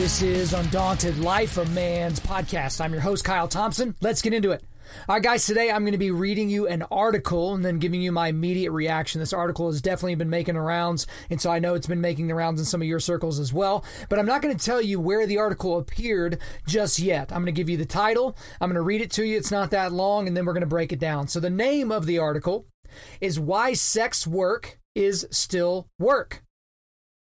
This 0.00 0.22
is 0.22 0.54
Undaunted 0.54 1.18
Life 1.18 1.58
of 1.58 1.74
Man's 1.74 2.20
podcast. 2.20 2.80
I'm 2.80 2.90
your 2.90 3.02
host, 3.02 3.22
Kyle 3.22 3.46
Thompson. 3.46 3.94
Let's 4.00 4.22
get 4.22 4.32
into 4.32 4.50
it. 4.52 4.64
All 5.06 5.16
right, 5.16 5.22
guys, 5.22 5.44
today 5.44 5.70
I'm 5.70 5.82
going 5.82 5.92
to 5.92 5.98
be 5.98 6.10
reading 6.10 6.48
you 6.48 6.66
an 6.66 6.84
article 6.90 7.52
and 7.52 7.62
then 7.62 7.78
giving 7.78 8.00
you 8.00 8.10
my 8.10 8.28
immediate 8.28 8.70
reaction. 8.70 9.18
This 9.18 9.34
article 9.34 9.70
has 9.70 9.82
definitely 9.82 10.14
been 10.14 10.30
making 10.30 10.54
the 10.54 10.62
rounds, 10.62 11.06
and 11.28 11.38
so 11.38 11.50
I 11.50 11.58
know 11.58 11.74
it's 11.74 11.86
been 11.86 12.00
making 12.00 12.28
the 12.28 12.34
rounds 12.34 12.60
in 12.60 12.64
some 12.64 12.80
of 12.80 12.88
your 12.88 12.98
circles 12.98 13.38
as 13.38 13.52
well. 13.52 13.84
But 14.08 14.18
I'm 14.18 14.24
not 14.24 14.40
going 14.40 14.56
to 14.56 14.64
tell 14.64 14.80
you 14.80 14.98
where 14.98 15.26
the 15.26 15.36
article 15.36 15.76
appeared 15.76 16.38
just 16.66 16.98
yet. 16.98 17.30
I'm 17.30 17.42
going 17.42 17.54
to 17.54 17.60
give 17.60 17.68
you 17.68 17.76
the 17.76 17.84
title, 17.84 18.38
I'm 18.58 18.70
going 18.70 18.76
to 18.76 18.80
read 18.80 19.02
it 19.02 19.10
to 19.12 19.26
you. 19.26 19.36
It's 19.36 19.50
not 19.50 19.70
that 19.72 19.92
long, 19.92 20.26
and 20.26 20.34
then 20.34 20.46
we're 20.46 20.54
going 20.54 20.62
to 20.62 20.66
break 20.66 20.94
it 20.94 20.98
down. 20.98 21.28
So, 21.28 21.40
the 21.40 21.50
name 21.50 21.92
of 21.92 22.06
the 22.06 22.18
article 22.18 22.64
is 23.20 23.38
Why 23.38 23.74
Sex 23.74 24.26
Work 24.26 24.78
is 24.94 25.26
Still 25.30 25.88
Work. 25.98 26.42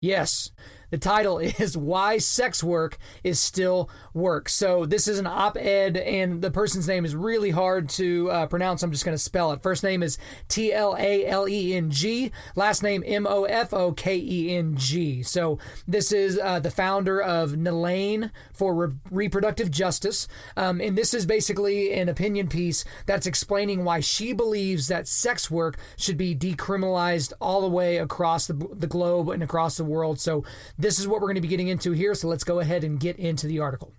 Yes, 0.02 0.50
the 0.90 0.98
title 0.98 1.38
is 1.38 1.76
Why 1.76 2.18
Sex 2.18 2.62
Work 2.62 2.98
is 3.22 3.38
Still 3.38 3.90
Work. 4.14 4.48
So, 4.48 4.86
this 4.86 5.06
is 5.06 5.18
an 5.18 5.26
op 5.26 5.56
ed, 5.56 5.96
and 5.96 6.42
the 6.42 6.50
person's 6.50 6.88
name 6.88 7.04
is 7.04 7.14
really 7.14 7.50
hard 7.50 7.88
to 7.90 8.30
uh, 8.30 8.46
pronounce. 8.46 8.82
I'm 8.82 8.92
just 8.92 9.04
going 9.04 9.16
to 9.16 9.22
spell 9.22 9.52
it. 9.52 9.62
First 9.62 9.82
name 9.82 10.02
is 10.02 10.18
T 10.48 10.72
L 10.72 10.96
A 10.98 11.26
L 11.26 11.48
E 11.48 11.74
N 11.74 11.90
G, 11.90 12.32
last 12.56 12.82
name 12.82 13.02
M 13.06 13.26
O 13.26 13.44
F 13.44 13.72
O 13.74 13.92
K 13.92 14.16
E 14.16 14.56
N 14.56 14.76
G. 14.76 15.22
So, 15.22 15.58
this 15.86 16.12
is 16.12 16.38
uh, 16.38 16.60
the 16.60 16.70
founder 16.70 17.20
of 17.20 17.52
Nalane 17.52 18.30
for 18.52 18.74
Re- 18.74 18.94
Reproductive 19.10 19.70
Justice. 19.70 20.26
Um, 20.56 20.80
and 20.80 20.96
this 20.96 21.14
is 21.14 21.26
basically 21.26 21.92
an 21.92 22.08
opinion 22.08 22.48
piece 22.48 22.84
that's 23.06 23.26
explaining 23.26 23.84
why 23.84 24.00
she 24.00 24.32
believes 24.32 24.88
that 24.88 25.06
sex 25.06 25.50
work 25.50 25.76
should 25.96 26.16
be 26.16 26.34
decriminalized 26.34 27.32
all 27.40 27.60
the 27.60 27.68
way 27.68 27.98
across 27.98 28.46
the, 28.46 28.54
the 28.54 28.86
globe 28.86 29.28
and 29.28 29.42
across 29.42 29.76
the 29.76 29.84
world. 29.84 30.18
So, 30.18 30.44
this 30.78 30.98
is 30.98 31.08
what 31.08 31.20
we're 31.20 31.26
going 31.26 31.34
to 31.34 31.40
be 31.40 31.48
getting 31.48 31.68
into 31.68 31.92
here, 31.92 32.14
so 32.14 32.28
let's 32.28 32.44
go 32.44 32.60
ahead 32.60 32.84
and 32.84 33.00
get 33.00 33.18
into 33.18 33.46
the 33.46 33.58
article. 33.58 33.92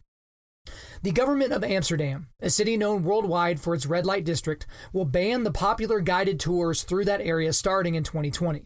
The 1.02 1.11
government 1.11 1.53
of 1.53 1.63
Amsterdam, 1.63 2.27
a 2.41 2.49
city 2.49 2.77
known 2.77 3.03
worldwide 3.03 3.59
for 3.59 3.73
its 3.73 3.86
red 3.86 4.05
light 4.05 4.25
district, 4.25 4.66
will 4.94 5.05
ban 5.05 5.44
the 5.44 5.52
popular 5.52 5.99
guided 5.99 6.39
tours 6.39 6.83
through 6.83 7.05
that 7.05 7.21
area 7.21 7.53
starting 7.53 7.95
in 7.95 8.03
2020. 8.03 8.66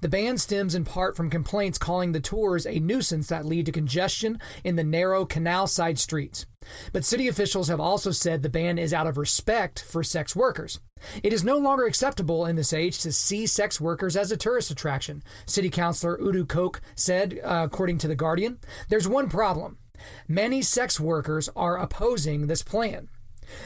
The 0.00 0.08
ban 0.08 0.38
stems 0.38 0.74
in 0.74 0.84
part 0.84 1.16
from 1.16 1.30
complaints 1.30 1.78
calling 1.78 2.12
the 2.12 2.20
tours 2.20 2.66
a 2.66 2.78
nuisance 2.78 3.28
that 3.28 3.44
lead 3.44 3.66
to 3.66 3.72
congestion 3.72 4.40
in 4.62 4.76
the 4.76 4.84
narrow 4.84 5.24
canal 5.24 5.66
side 5.66 5.98
streets. 5.98 6.46
But 6.92 7.04
city 7.04 7.28
officials 7.28 7.68
have 7.68 7.80
also 7.80 8.10
said 8.10 8.42
the 8.42 8.48
ban 8.48 8.78
is 8.78 8.92
out 8.92 9.06
of 9.06 9.16
respect 9.18 9.82
for 9.82 10.02
sex 10.02 10.34
workers. 10.34 10.80
It 11.22 11.32
is 11.32 11.44
no 11.44 11.58
longer 11.58 11.86
acceptable 11.86 12.46
in 12.46 12.56
this 12.56 12.72
age 12.72 12.98
to 13.00 13.12
see 13.12 13.46
sex 13.46 13.80
workers 13.80 14.16
as 14.16 14.32
a 14.32 14.36
tourist 14.36 14.70
attraction, 14.70 15.22
City 15.46 15.70
Councilor 15.70 16.20
Udo 16.20 16.44
Kock 16.44 16.80
said, 16.94 17.40
uh, 17.44 17.62
according 17.64 17.98
to 17.98 18.08
The 18.08 18.14
Guardian. 18.14 18.58
There's 18.88 19.08
one 19.08 19.28
problem. 19.28 19.78
Many 20.28 20.62
sex 20.62 20.98
workers 20.98 21.48
are 21.54 21.78
opposing 21.78 22.46
this 22.46 22.62
plan. 22.62 23.08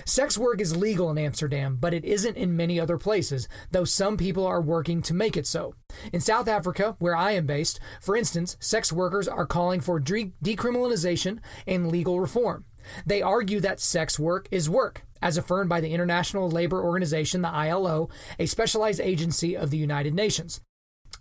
Sex 0.05 0.37
work 0.37 0.61
is 0.61 0.77
legal 0.77 1.11
in 1.11 1.19
Amsterdam, 1.19 1.77
but 1.81 1.95
it 1.95 2.05
isn't 2.05 2.37
in 2.37 2.57
many 2.57 2.81
other 2.81 2.99
places, 2.99 3.49
though 3.71 3.85
some 3.85 4.17
people 4.17 4.47
are 4.47 4.61
working 4.61 5.03
to 5.03 5.15
make 5.15 5.37
it 5.37 5.47
so. 5.47 5.75
In 6.13 6.21
South 6.21 6.49
Africa, 6.49 6.97
where 6.99 7.17
I 7.17 7.33
am 7.33 7.47
based, 7.47 7.79
for 8.01 8.17
instance, 8.17 8.57
sex 8.61 8.93
workers 8.93 9.29
are 9.29 9.47
calling 9.47 9.81
for 9.81 10.01
de- 10.01 10.33
decriminalization 10.43 11.39
and 11.67 11.91
legal 11.91 12.21
reform. 12.21 12.65
They 13.07 13.23
argue 13.23 13.61
that 13.61 13.81
sex 13.81 14.19
work 14.19 14.49
is 14.51 14.71
work, 14.71 15.03
as 15.23 15.37
affirmed 15.37 15.69
by 15.69 15.81
the 15.81 15.93
International 15.93 16.51
Labor 16.51 16.83
Organization, 16.83 17.43
the 17.43 17.51
ILO, 17.51 18.09
a 18.39 18.47
specialized 18.47 19.01
agency 19.01 19.57
of 19.57 19.71
the 19.71 19.79
United 19.79 20.15
Nations. 20.15 20.61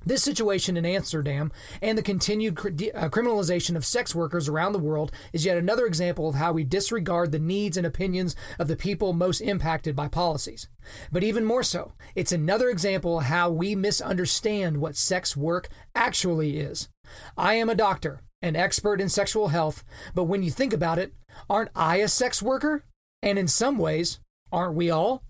This 0.06 0.24
situation 0.24 0.78
in 0.78 0.86
Amsterdam 0.86 1.52
and 1.82 1.98
the 1.98 2.02
continued 2.02 2.58
uh, 2.58 3.10
criminalization 3.10 3.76
of 3.76 3.86
sex 3.86 4.16
workers 4.16 4.48
around 4.48 4.72
the 4.72 4.80
world 4.80 5.12
is 5.34 5.44
yet 5.44 5.58
another 5.58 5.86
example 5.86 6.30
of 6.30 6.36
how 6.36 6.54
we 6.54 6.64
disregard 6.64 7.32
the 7.32 7.40
needs 7.40 7.76
and 7.76 7.86
opinions 7.86 8.36
of 8.58 8.70
the 8.70 8.78
people 8.78 9.12
most 9.12 9.42
impacted 9.42 9.98
by 9.98 10.08
policies. 10.08 10.70
But 11.12 11.24
even 11.24 11.44
more 11.44 11.64
so, 11.64 11.92
it's 12.16 12.32
another 12.32 12.70
example 12.70 13.20
of 13.20 13.26
how 13.26 13.50
we 13.50 13.76
misunderstand 13.76 14.78
what 14.78 14.96
sex 14.96 15.36
work 15.36 15.68
actually 15.94 16.58
is. 16.58 16.88
I 17.36 17.56
am 17.56 17.70
a 17.70 17.76
doctor, 17.76 18.22
an 18.42 18.56
expert 18.56 19.02
in 19.02 19.10
sexual 19.10 19.50
health, 19.50 19.84
but 20.14 20.26
when 20.26 20.44
you 20.44 20.52
think 20.52 20.74
about 20.74 21.00
it, 21.00 21.14
aren't 21.50 21.72
I 21.76 21.98
a 21.98 22.08
sex 22.08 22.42
worker? 22.42 22.84
And 23.22 23.40
in 23.40 23.48
some 23.48 23.78
ways, 23.78 24.20
aren't 24.52 24.76
we 24.76 24.90
all? 24.90 25.24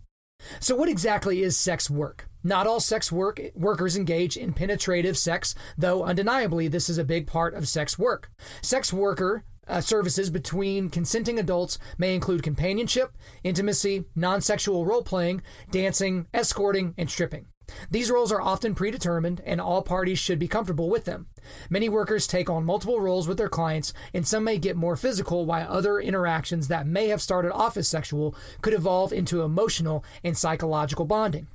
So, 0.59 0.75
what 0.75 0.90
exactly 0.90 1.41
is 1.41 1.57
sex 1.57 1.90
work? 1.90 2.29
Not 2.44 2.67
all 2.67 2.79
sex 2.79 3.12
work 3.12 3.41
workers 3.56 3.97
engage 3.97 4.38
in 4.38 4.53
penetrative 4.53 5.17
sex, 5.17 5.56
though 5.78 6.03
undeniably 6.03 6.67
this 6.67 6.90
is 6.90 6.97
a 6.97 7.03
big 7.03 7.28
part 7.28 7.53
of 7.53 7.67
sex 7.67 7.97
work. 7.97 8.29
Sex 8.62 8.94
worker 8.94 9.44
uh, 9.67 9.81
services 9.81 10.29
between 10.29 10.90
consenting 10.90 11.40
adults 11.40 11.78
may 11.97 12.16
include 12.16 12.44
companionship, 12.44 13.17
intimacy, 13.44 14.06
non 14.16 14.41
sexual 14.41 14.85
role 14.85 15.03
playing, 15.03 15.41
dancing, 15.72 16.28
escorting, 16.34 16.94
and 16.97 17.09
stripping. 17.09 17.47
These 17.91 18.11
roles 18.11 18.31
are 18.31 18.41
often 18.41 18.75
predetermined, 18.75 19.41
and 19.45 19.59
all 19.59 19.81
parties 19.81 20.19
should 20.19 20.39
be 20.39 20.47
comfortable 20.47 20.89
with 20.89 21.05
them. 21.05 21.28
Many 21.69 21.89
workers 21.89 22.28
take 22.28 22.50
on 22.50 22.63
multiple 22.63 23.00
roles 23.00 23.28
with 23.28 23.38
their 23.38 23.50
clients, 23.50 23.94
and 24.13 24.28
some 24.28 24.44
may 24.44 24.57
get 24.57 24.75
more 24.75 24.95
physical, 24.95 25.45
while 25.45 25.67
other 25.69 26.00
interactions 26.00 26.67
that 26.67 26.88
may 26.88 27.07
have 27.09 27.22
started 27.22 27.53
off 27.53 27.78
as 27.78 27.88
sexual 27.88 28.35
could 28.61 28.73
evolve 28.73 29.11
into 29.11 29.41
emotional 29.41 30.03
and 30.23 30.38
psychological 30.38 31.05
bonding. 31.05 31.47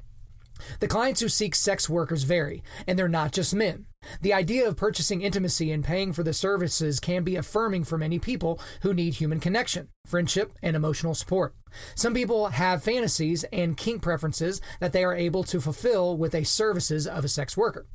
The 0.80 0.88
clients 0.88 1.20
who 1.20 1.28
seek 1.28 1.54
sex 1.54 1.88
workers 1.88 2.22
vary, 2.24 2.62
and 2.86 2.98
they're 2.98 3.08
not 3.08 3.32
just 3.32 3.54
men. 3.54 3.86
The 4.20 4.32
idea 4.32 4.66
of 4.66 4.76
purchasing 4.76 5.22
intimacy 5.22 5.70
and 5.72 5.84
paying 5.84 6.12
for 6.12 6.22
the 6.22 6.32
services 6.32 7.00
can 7.00 7.24
be 7.24 7.36
affirming 7.36 7.84
for 7.84 7.98
many 7.98 8.18
people 8.18 8.60
who 8.82 8.94
need 8.94 9.14
human 9.14 9.40
connection, 9.40 9.88
friendship, 10.06 10.52
and 10.62 10.76
emotional 10.76 11.14
support. 11.14 11.54
Some 11.94 12.14
people 12.14 12.48
have 12.48 12.82
fantasies 12.82 13.44
and 13.52 13.76
kink 13.76 14.02
preferences 14.02 14.60
that 14.80 14.92
they 14.92 15.04
are 15.04 15.14
able 15.14 15.44
to 15.44 15.60
fulfill 15.60 16.16
with 16.16 16.32
the 16.32 16.44
services 16.44 17.06
of 17.06 17.24
a 17.24 17.28
sex 17.28 17.56
worker. 17.56 17.86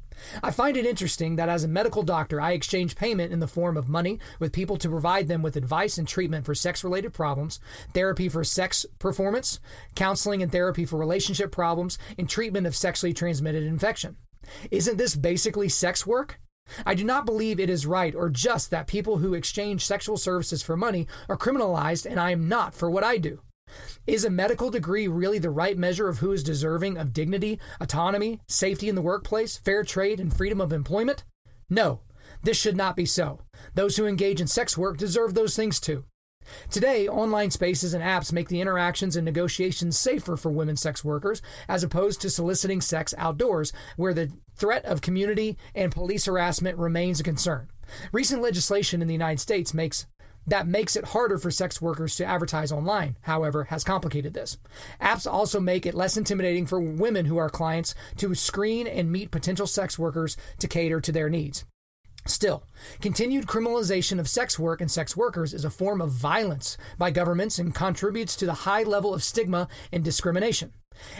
I 0.41 0.51
find 0.51 0.75
it 0.77 0.85
interesting 0.85 1.35
that 1.35 1.49
as 1.49 1.63
a 1.63 1.67
medical 1.67 2.03
doctor, 2.03 2.41
I 2.41 2.53
exchange 2.53 2.95
payment 2.95 3.31
in 3.31 3.39
the 3.39 3.47
form 3.47 3.77
of 3.77 3.87
money 3.87 4.19
with 4.39 4.51
people 4.51 4.77
to 4.77 4.89
provide 4.89 5.27
them 5.27 5.41
with 5.41 5.55
advice 5.55 5.97
and 5.97 6.07
treatment 6.07 6.45
for 6.45 6.55
sex 6.55 6.83
related 6.83 7.13
problems, 7.13 7.59
therapy 7.93 8.27
for 8.29 8.43
sex 8.43 8.85
performance, 8.99 9.59
counseling 9.95 10.41
and 10.41 10.51
therapy 10.51 10.85
for 10.85 10.97
relationship 10.97 11.51
problems, 11.51 11.99
and 12.17 12.29
treatment 12.29 12.65
of 12.65 12.75
sexually 12.75 13.13
transmitted 13.13 13.63
infection. 13.63 14.17
Isn't 14.71 14.97
this 14.97 15.15
basically 15.15 15.69
sex 15.69 16.05
work? 16.05 16.39
I 16.85 16.95
do 16.95 17.03
not 17.03 17.25
believe 17.25 17.59
it 17.59 17.69
is 17.69 17.85
right 17.85 18.13
or 18.13 18.29
just 18.29 18.71
that 18.71 18.87
people 18.87 19.17
who 19.17 19.33
exchange 19.33 19.85
sexual 19.85 20.17
services 20.17 20.61
for 20.61 20.75
money 20.75 21.07
are 21.29 21.37
criminalized, 21.37 22.05
and 22.05 22.19
I 22.19 22.31
am 22.31 22.47
not 22.47 22.73
for 22.73 22.89
what 22.89 23.03
I 23.03 23.17
do. 23.17 23.41
Is 24.05 24.23
a 24.23 24.29
medical 24.29 24.69
degree 24.69 25.07
really 25.07 25.39
the 25.39 25.49
right 25.49 25.77
measure 25.77 26.07
of 26.07 26.19
who 26.19 26.31
is 26.31 26.43
deserving 26.43 26.97
of 26.97 27.13
dignity, 27.13 27.59
autonomy, 27.79 28.39
safety 28.47 28.87
in 28.89 28.95
the 28.95 29.01
workplace, 29.01 29.57
fair 29.57 29.83
trade, 29.83 30.19
and 30.19 30.35
freedom 30.35 30.61
of 30.61 30.71
employment? 30.71 31.23
No, 31.69 32.01
this 32.43 32.57
should 32.57 32.77
not 32.77 32.95
be 32.95 33.05
so. 33.05 33.41
Those 33.73 33.97
who 33.97 34.05
engage 34.05 34.39
in 34.39 34.47
sex 34.47 34.77
work 34.77 34.97
deserve 34.97 35.33
those 35.33 35.55
things 35.55 35.79
too. 35.79 36.05
Today, 36.69 37.07
online 37.07 37.51
spaces 37.51 37.93
and 37.93 38.03
apps 38.03 38.33
make 38.33 38.49
the 38.49 38.61
interactions 38.61 39.15
and 39.15 39.25
negotiations 39.25 39.97
safer 39.97 40.37
for 40.37 40.51
women 40.51 40.75
sex 40.75 41.03
workers 41.03 41.41
as 41.67 41.83
opposed 41.83 42.21
to 42.21 42.29
soliciting 42.29 42.81
sex 42.81 43.13
outdoors, 43.17 43.73
where 43.95 44.13
the 44.13 44.31
threat 44.55 44.85
of 44.85 45.01
community 45.01 45.57
and 45.75 45.91
police 45.91 46.25
harassment 46.25 46.77
remains 46.77 47.19
a 47.19 47.23
concern. 47.23 47.69
Recent 48.11 48.41
legislation 48.41 49.01
in 49.01 49.07
the 49.07 49.13
United 49.13 49.39
States 49.39 49.73
makes 49.73 50.07
that 50.47 50.65
makes 50.65 50.95
it 50.95 51.05
harder 51.05 51.37
for 51.37 51.51
sex 51.51 51.81
workers 51.81 52.15
to 52.15 52.25
advertise 52.25 52.71
online, 52.71 53.17
however, 53.21 53.65
has 53.65 53.83
complicated 53.83 54.33
this. 54.33 54.57
Apps 55.01 55.29
also 55.29 55.59
make 55.59 55.85
it 55.85 55.93
less 55.93 56.15
intimidating 56.15 56.65
for 56.65 56.79
women 56.79 57.25
who 57.25 57.37
are 57.37 57.49
clients 57.49 57.93
to 58.15 58.33
screen 58.33 58.87
and 58.87 59.11
meet 59.11 59.29
potential 59.29 59.67
sex 59.67 59.99
workers 59.99 60.37
to 60.59 60.67
cater 60.67 61.01
to 61.01 61.11
their 61.11 61.29
needs. 61.29 61.65
Still, 62.27 62.63
continued 63.01 63.47
criminalization 63.47 64.19
of 64.19 64.27
sex 64.27 64.59
work 64.59 64.81
and 64.81 64.91
sex 64.91 65.15
workers 65.15 65.53
is 65.53 65.63
a 65.63 65.69
form 65.69 66.01
of 66.01 66.11
violence 66.11 66.77
by 66.97 67.09
governments 67.09 67.57
and 67.57 67.73
contributes 67.73 68.35
to 68.35 68.45
the 68.45 68.53
high 68.53 68.83
level 68.83 69.13
of 69.13 69.23
stigma 69.23 69.69
and 69.91 70.03
discrimination. 70.03 70.73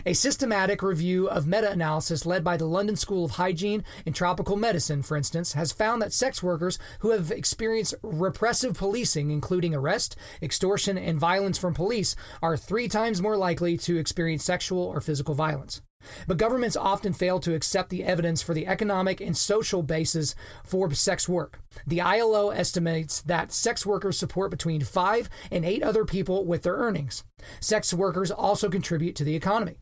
A 0.06 0.14
systematic 0.14 0.82
review 0.82 1.30
of 1.30 1.48
meta 1.48 1.72
analysis 1.72 2.26
led 2.26 2.44
by 2.44 2.58
the 2.58 2.66
London 2.66 2.96
School 2.96 3.24
of 3.24 3.32
Hygiene 3.32 3.84
and 4.06 4.14
Tropical 4.14 4.58
Medicine, 4.58 5.02
for 5.02 5.16
instance, 5.16 5.54
has 5.54 5.72
found 5.72 6.02
that 6.02 6.14
sex 6.14 6.44
workers 6.44 6.78
who 7.00 7.12
have 7.12 7.32
experienced 7.32 7.96
repressive 8.02 8.76
policing, 8.76 9.32
including 9.32 9.74
arrest, 9.74 10.16
extortion, 10.42 10.98
and 10.98 11.20
violence 11.20 11.58
from 11.58 11.74
police, 11.74 12.16
are 12.42 12.58
three 12.58 12.88
times 12.88 13.22
more 13.22 13.38
likely 13.38 13.78
to 13.78 13.98
experience 13.98 14.44
sexual 14.44 14.84
or 14.84 15.00
physical 15.00 15.36
violence. 15.36 15.82
But 16.28 16.38
governments 16.38 16.76
often 16.76 17.14
fail 17.14 17.40
to 17.42 17.54
accept 17.54 17.90
the 17.90 18.04
evidence 18.04 18.42
for 18.42 18.54
the 18.54 18.68
economic 18.68 19.22
and 19.22 19.36
social 19.36 19.84
basis 19.84 20.36
for 20.64 20.94
sex 20.94 21.28
work. 21.28 21.60
The 21.86 22.02
ILO 22.02 22.50
estimates 22.50 23.22
that 23.22 23.52
sex 23.52 23.86
workers 23.86 24.18
support 24.18 24.52
between 24.52 24.82
five 24.82 25.30
and 25.52 25.66
eight 25.66 25.84
other 25.84 26.06
people 26.06 26.46
with 26.46 26.64
their 26.64 26.76
earnings. 26.76 27.24
Sex 27.60 27.94
workers 27.94 28.32
also 28.32 28.70
contribute 28.70 29.16
to 29.16 29.24
the 29.24 29.36
economy. 29.36 29.78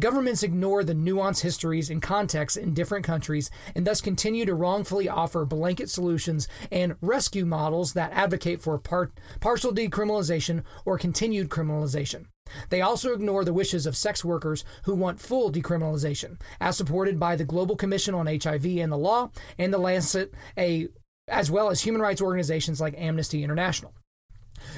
Governments 0.00 0.42
ignore 0.42 0.84
the 0.84 0.94
nuanced 0.94 1.42
histories 1.42 1.90
and 1.90 2.02
contexts 2.02 2.56
in 2.56 2.74
different 2.74 3.04
countries 3.04 3.50
and 3.74 3.86
thus 3.86 4.00
continue 4.00 4.44
to 4.44 4.54
wrongfully 4.54 5.08
offer 5.08 5.44
blanket 5.44 5.90
solutions 5.90 6.48
and 6.70 6.96
rescue 7.00 7.44
models 7.44 7.92
that 7.92 8.12
advocate 8.12 8.60
for 8.60 8.78
part, 8.78 9.12
partial 9.40 9.72
decriminalization 9.72 10.62
or 10.84 10.98
continued 10.98 11.48
criminalization. 11.48 12.26
They 12.70 12.80
also 12.80 13.12
ignore 13.12 13.44
the 13.44 13.52
wishes 13.52 13.86
of 13.86 13.96
sex 13.96 14.24
workers 14.24 14.64
who 14.84 14.94
want 14.94 15.20
full 15.20 15.52
decriminalization, 15.52 16.40
as 16.60 16.76
supported 16.76 17.20
by 17.20 17.36
the 17.36 17.44
Global 17.44 17.76
Commission 17.76 18.14
on 18.14 18.26
HIV 18.26 18.64
and 18.64 18.90
the 18.90 18.96
Law 18.96 19.30
and 19.58 19.72
the 19.72 19.78
Lancet, 19.78 20.32
a, 20.56 20.88
as 21.26 21.50
well 21.50 21.68
as 21.70 21.82
human 21.82 22.00
rights 22.00 22.22
organizations 22.22 22.80
like 22.80 22.94
Amnesty 22.96 23.44
International. 23.44 23.92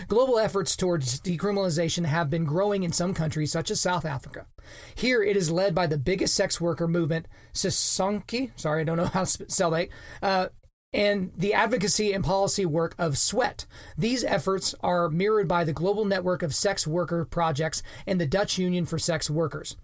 Global 0.08 0.38
efforts 0.38 0.76
towards 0.76 1.20
decriminalization 1.20 2.04
have 2.04 2.30
been 2.30 2.44
growing 2.44 2.82
in 2.82 2.92
some 2.92 3.14
countries, 3.14 3.52
such 3.52 3.70
as 3.70 3.80
South 3.80 4.04
Africa. 4.04 4.46
Here, 4.94 5.22
it 5.22 5.36
is 5.36 5.50
led 5.50 5.74
by 5.74 5.86
the 5.86 5.98
biggest 5.98 6.34
sex 6.34 6.60
worker 6.60 6.88
movement, 6.88 7.26
Sisonke, 7.52 8.50
sorry, 8.56 8.82
I 8.82 8.84
don't 8.84 8.96
know 8.96 9.06
how 9.06 9.24
to 9.24 9.50
spell 9.50 9.70
that, 9.70 9.88
uh, 10.22 10.48
and 10.92 11.32
the 11.36 11.54
advocacy 11.54 12.12
and 12.12 12.24
policy 12.24 12.66
work 12.66 12.94
of 12.98 13.16
Sweat. 13.16 13.66
These 13.96 14.24
efforts 14.24 14.74
are 14.82 15.08
mirrored 15.08 15.46
by 15.46 15.64
the 15.64 15.72
Global 15.72 16.04
Network 16.04 16.42
of 16.42 16.54
Sex 16.54 16.86
Worker 16.86 17.24
Projects 17.24 17.82
and 18.06 18.20
the 18.20 18.26
Dutch 18.26 18.58
Union 18.58 18.86
for 18.86 18.98
Sex 18.98 19.30
Workers. 19.30 19.76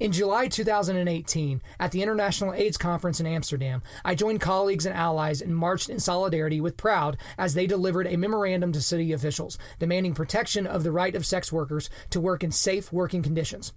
In 0.00 0.10
July 0.10 0.48
2018, 0.48 1.62
at 1.78 1.92
the 1.92 2.02
International 2.02 2.52
AIDS 2.52 2.76
Conference 2.76 3.20
in 3.20 3.26
Amsterdam, 3.26 3.80
I 4.04 4.16
joined 4.16 4.40
colleagues 4.40 4.86
and 4.86 4.96
allies 4.96 5.40
and 5.40 5.56
marched 5.56 5.88
in 5.88 6.00
solidarity 6.00 6.60
with 6.60 6.76
Proud 6.76 7.16
as 7.38 7.54
they 7.54 7.68
delivered 7.68 8.08
a 8.08 8.16
memorandum 8.16 8.72
to 8.72 8.82
city 8.82 9.12
officials 9.12 9.56
demanding 9.78 10.12
protection 10.12 10.66
of 10.66 10.82
the 10.82 10.90
right 10.90 11.14
of 11.14 11.24
sex 11.24 11.52
workers 11.52 11.90
to 12.10 12.20
work 12.20 12.42
in 12.42 12.50
safe 12.50 12.92
working 12.92 13.22
conditions. 13.22 13.72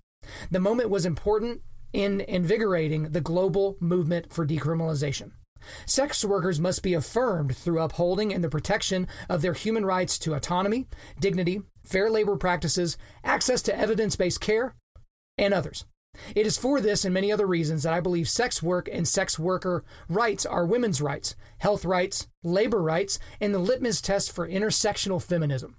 The 0.50 0.60
moment 0.60 0.90
was 0.90 1.06
important 1.06 1.62
in 1.94 2.22
invigorating 2.22 3.12
the 3.12 3.22
global 3.22 3.78
movement 3.80 4.34
for 4.34 4.44
decriminalization. 4.44 5.34
Sex 5.86 6.26
workers 6.26 6.60
must 6.60 6.82
be 6.82 6.96
affirmed 6.96 7.56
through 7.56 7.80
upholding 7.80 8.34
and 8.34 8.44
the 8.44 8.50
protection 8.50 9.08
of 9.30 9.44
their 9.44 9.54
human 9.54 9.86
rights 9.86 10.18
to 10.20 10.34
autonomy, 10.34 10.88
dignity, 11.20 11.62
fair 11.86 12.10
labor 12.10 12.38
practices, 12.38 12.98
access 13.24 13.62
to 13.62 13.78
evidence 13.78 14.16
based 14.16 14.42
care, 14.42 14.74
and 15.38 15.54
others. 15.54 15.86
It 16.36 16.46
is 16.46 16.58
for 16.58 16.82
this 16.82 17.06
and 17.06 17.14
many 17.14 17.32
other 17.32 17.48
reasons 17.48 17.84
that 17.84 17.94
I 17.94 18.00
believe 18.00 18.30
sex 18.30 18.62
work 18.62 18.90
and 18.92 19.08
sex 19.08 19.38
worker 19.38 19.84
rights 20.10 20.46
are 20.46 20.66
women's 20.66 21.02
rights, 21.02 21.36
health 21.60 21.86
rights, 21.86 22.28
labor 22.44 22.82
rights, 22.82 23.20
and 23.40 23.54
the 23.54 23.60
litmus 23.60 24.02
test 24.02 24.32
for 24.32 24.48
intersectional 24.48 25.22
feminism. 25.22 25.78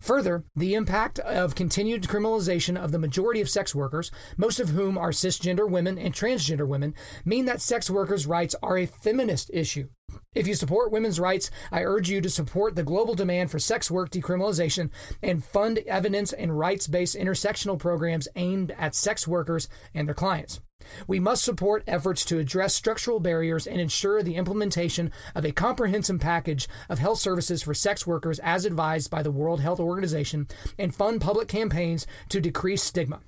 Further, 0.00 0.44
the 0.54 0.74
impact 0.74 1.18
of 1.20 1.54
continued 1.54 2.02
criminalization 2.02 2.76
of 2.76 2.92
the 2.92 2.98
majority 2.98 3.40
of 3.40 3.48
sex 3.48 3.74
workers, 3.74 4.10
most 4.36 4.60
of 4.60 4.70
whom 4.70 4.98
are 4.98 5.10
cisgender 5.10 5.68
women 5.68 5.98
and 5.98 6.14
transgender 6.14 6.66
women, 6.66 6.94
mean 7.24 7.44
that 7.46 7.60
sex 7.60 7.90
workers' 7.90 8.26
rights 8.26 8.54
are 8.62 8.78
a 8.78 8.86
feminist 8.86 9.50
issue. 9.52 9.88
If 10.34 10.46
you 10.46 10.54
support 10.54 10.92
women's 10.92 11.20
rights, 11.20 11.50
I 11.72 11.82
urge 11.82 12.10
you 12.10 12.20
to 12.20 12.30
support 12.30 12.74
the 12.74 12.82
global 12.82 13.14
demand 13.14 13.50
for 13.50 13.58
sex 13.58 13.90
work 13.90 14.10
decriminalization 14.10 14.90
and 15.22 15.44
fund 15.44 15.78
evidence 15.86 16.32
and 16.32 16.58
rights 16.58 16.86
based 16.86 17.16
intersectional 17.16 17.78
programs 17.78 18.28
aimed 18.36 18.74
at 18.78 18.94
sex 18.94 19.28
workers 19.28 19.68
and 19.94 20.06
their 20.08 20.14
clients. 20.14 20.60
We 21.06 21.20
must 21.20 21.44
support 21.44 21.84
efforts 21.86 22.24
to 22.26 22.38
address 22.38 22.74
structural 22.74 23.20
barriers 23.20 23.66
and 23.66 23.80
ensure 23.80 24.22
the 24.22 24.36
implementation 24.36 25.10
of 25.34 25.44
a 25.44 25.52
comprehensive 25.52 26.20
package 26.20 26.68
of 26.88 26.98
health 26.98 27.18
services 27.18 27.62
for 27.62 27.74
sex 27.74 28.06
workers 28.06 28.38
as 28.40 28.64
advised 28.64 29.10
by 29.10 29.22
the 29.22 29.30
World 29.30 29.60
Health 29.60 29.80
Organization 29.80 30.48
and 30.78 30.94
fund 30.94 31.20
public 31.20 31.48
campaigns 31.48 32.06
to 32.28 32.40
decrease 32.40 32.82
stigma. 32.82 33.20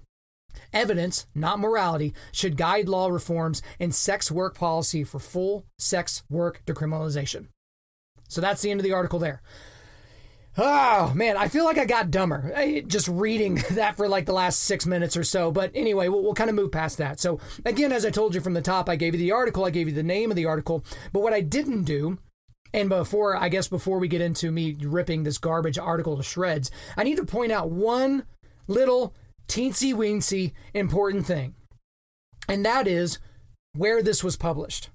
Evidence, 0.73 1.27
not 1.35 1.59
morality, 1.59 2.15
should 2.33 2.57
guide 2.57 2.89
law 2.89 3.09
reforms 3.09 3.63
and 3.79 3.95
sex 3.95 4.31
work 4.31 4.57
policy 4.57 5.05
for 5.05 5.19
full 5.19 5.67
sex 5.79 6.23
work 6.29 6.63
decriminalization. 6.67 7.49
So 8.29 8.41
that's 8.41 8.63
the 8.63 8.71
end 8.71 8.81
of 8.81 8.85
the 8.85 8.93
article 8.93 9.19
there. 9.19 9.43
Oh 10.59 11.13
man, 11.15 11.37
I 11.37 11.49
feel 11.49 11.67
like 11.67 11.77
I 11.77 11.85
got 11.85 12.11
dumber 12.11 12.51
eh, 12.55 12.81
just 12.87 13.09
reading 13.09 13.57
that 13.73 13.97
for 13.97 14.09
like 14.09 14.25
the 14.25 14.33
last 14.33 14.63
six 14.63 14.87
minutes 14.87 15.17
or 15.17 15.25
so. 15.25 15.51
But 15.51 15.71
anyway, 15.75 16.09
we'll, 16.09 16.23
we'll, 16.23 16.35
kind 16.35 16.49
of 16.49 16.57
move 16.57 16.73
past 16.73 16.97
that. 16.99 17.21
So 17.21 17.41
again, 17.65 17.93
as 17.93 18.07
I 18.07 18.11
told 18.11 18.35
you 18.35 18.41
from 18.41 18.55
the 18.55 18.63
top, 18.63 18.89
I 18.89 18.97
gave 18.97 19.15
you 19.15 19.19
the 19.19 19.33
article, 19.33 19.65
I 19.65 19.71
gave 19.71 19.87
you 19.87 19.95
the 19.95 20.03
name 20.03 20.31
of 20.31 20.37
the 20.37 20.47
article. 20.47 20.85
But 21.13 21.21
what 21.21 21.35
I 21.35 21.43
didn't 21.43 21.85
do, 21.85 22.19
and 22.73 22.89
before 22.89 23.37
I 23.37 23.51
guess 23.51 23.69
before 23.69 23.99
we 23.99 24.09
get 24.09 24.23
into 24.23 24.51
me 24.51 24.77
ripping 24.81 25.25
this 25.25 25.39
garbage 25.39 25.79
article 25.79 26.17
to 26.17 26.23
shreds, 26.23 26.71
I 26.97 27.05
need 27.05 27.17
to 27.17 27.27
point 27.27 27.53
out 27.53 27.71
one 27.71 28.25
little 28.67 29.15
teensy 29.49 29.93
weensy 29.93 30.53
important 30.73 31.27
thing, 31.27 31.55
and 32.49 32.65
that 32.65 32.89
is 32.89 33.19
where 33.75 34.03
this 34.03 34.25
was 34.25 34.37
published. 34.37 34.89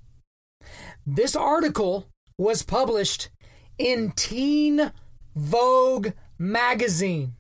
This 1.06 1.36
article 1.36 2.08
was 2.38 2.64
published 2.64 3.30
in 3.78 4.12
Teen 4.12 4.92
Vogue 5.36 6.10
magazine. 6.38 7.36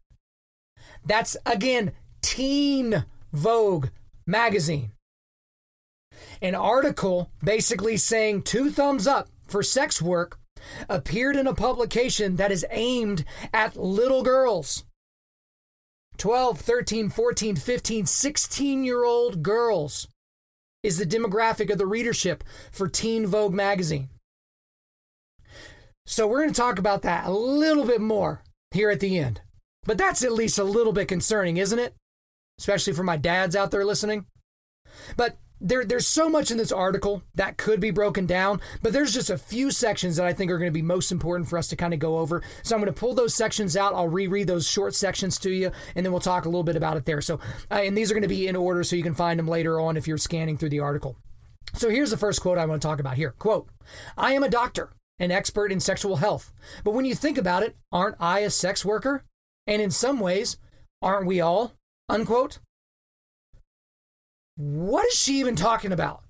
That's 1.05 1.37
again 1.45 1.91
Teen 2.21 3.05
Vogue 3.33 3.87
magazine. 4.25 4.91
An 6.41 6.55
article 6.55 7.31
basically 7.43 7.97
saying 7.97 8.43
two 8.43 8.69
thumbs 8.69 9.07
up 9.07 9.29
for 9.47 9.63
sex 9.63 10.01
work 10.01 10.39
appeared 10.89 11.35
in 11.35 11.47
a 11.47 11.53
publication 11.53 12.35
that 12.35 12.51
is 12.51 12.65
aimed 12.69 13.25
at 13.53 13.75
little 13.75 14.23
girls. 14.23 14.83
12, 16.17 16.59
13, 16.59 17.09
14, 17.09 17.55
15, 17.55 18.05
16 18.05 18.83
year 18.83 19.03
old 19.03 19.41
girls 19.41 20.07
is 20.83 20.97
the 20.97 21.05
demographic 21.05 21.71
of 21.71 21.77
the 21.77 21.85
readership 21.85 22.43
for 22.71 22.87
Teen 22.87 23.25
Vogue 23.25 23.53
magazine. 23.53 24.09
So 26.05 26.27
we're 26.27 26.41
going 26.41 26.53
to 26.53 26.61
talk 26.61 26.79
about 26.79 27.03
that 27.03 27.25
a 27.25 27.31
little 27.31 27.85
bit 27.85 28.01
more 28.01 28.43
here 28.71 28.89
at 28.89 28.99
the 28.99 29.17
end. 29.17 29.41
But 29.85 29.97
that's 29.97 30.23
at 30.23 30.33
least 30.33 30.59
a 30.59 30.63
little 30.63 30.93
bit 30.93 31.07
concerning, 31.07 31.57
isn't 31.57 31.79
it? 31.79 31.95
Especially 32.59 32.93
for 32.93 33.03
my 33.03 33.17
dads 33.17 33.55
out 33.55 33.71
there 33.71 33.85
listening. 33.85 34.25
But 35.17 35.37
there, 35.59 35.85
there's 35.85 36.07
so 36.07 36.27
much 36.27 36.49
in 36.49 36.57
this 36.57 36.71
article 36.71 37.21
that 37.35 37.57
could 37.57 37.79
be 37.79 37.91
broken 37.91 38.25
down, 38.25 38.61
but 38.81 38.93
there's 38.93 39.13
just 39.13 39.29
a 39.29 39.37
few 39.37 39.69
sections 39.69 40.15
that 40.15 40.25
I 40.25 40.33
think 40.33 40.49
are 40.49 40.57
going 40.57 40.69
to 40.69 40.73
be 40.73 40.81
most 40.81 41.11
important 41.11 41.47
for 41.47 41.57
us 41.57 41.67
to 41.67 41.75
kind 41.75 41.93
of 41.93 41.99
go 41.99 42.17
over. 42.17 42.41
So 42.63 42.75
I'm 42.75 42.81
going 42.81 42.91
to 42.93 42.99
pull 42.99 43.13
those 43.13 43.35
sections 43.35 43.77
out. 43.77 43.93
I'll 43.93 44.07
reread 44.07 44.47
those 44.47 44.67
short 44.67 44.95
sections 44.95 45.37
to 45.39 45.51
you, 45.51 45.71
and 45.95 46.05
then 46.05 46.11
we'll 46.11 46.19
talk 46.19 46.45
a 46.45 46.49
little 46.49 46.63
bit 46.63 46.75
about 46.75 46.97
it 46.97 47.05
there. 47.05 47.21
So, 47.21 47.39
uh, 47.69 47.75
and 47.75 47.95
these 47.95 48.09
are 48.09 48.15
going 48.15 48.23
to 48.23 48.27
be 48.27 48.47
in 48.47 48.55
order 48.55 48.83
so 48.83 48.95
you 48.95 49.03
can 49.03 49.13
find 49.15 49.37
them 49.37 49.47
later 49.47 49.79
on 49.79 49.97
if 49.97 50.07
you're 50.07 50.17
scanning 50.17 50.57
through 50.57 50.69
the 50.69 50.79
article. 50.79 51.15
So 51.73 51.89
here's 51.89 52.11
the 52.11 52.17
first 52.17 52.41
quote 52.41 52.57
I 52.57 52.65
want 52.65 52.81
to 52.81 52.87
talk 52.87 52.99
about 52.99 53.15
here. 53.15 53.31
Quote, 53.37 53.69
I 54.17 54.33
am 54.33 54.43
a 54.43 54.49
doctor 54.49 54.91
an 55.21 55.29
expert 55.31 55.71
in 55.71 55.79
sexual 55.79 56.17
health. 56.17 56.51
But 56.83 56.95
when 56.95 57.05
you 57.05 57.13
think 57.13 57.37
about 57.37 57.61
it, 57.61 57.75
aren't 57.91 58.15
I 58.19 58.39
a 58.39 58.49
sex 58.49 58.83
worker? 58.83 59.23
And 59.67 59.79
in 59.79 59.91
some 59.91 60.19
ways, 60.19 60.57
aren't 60.99 61.27
we 61.27 61.39
all? 61.39 61.73
Unquote. 62.09 62.57
What 64.57 65.05
is 65.05 65.13
she 65.13 65.39
even 65.39 65.55
talking 65.55 65.91
about? 65.91 66.23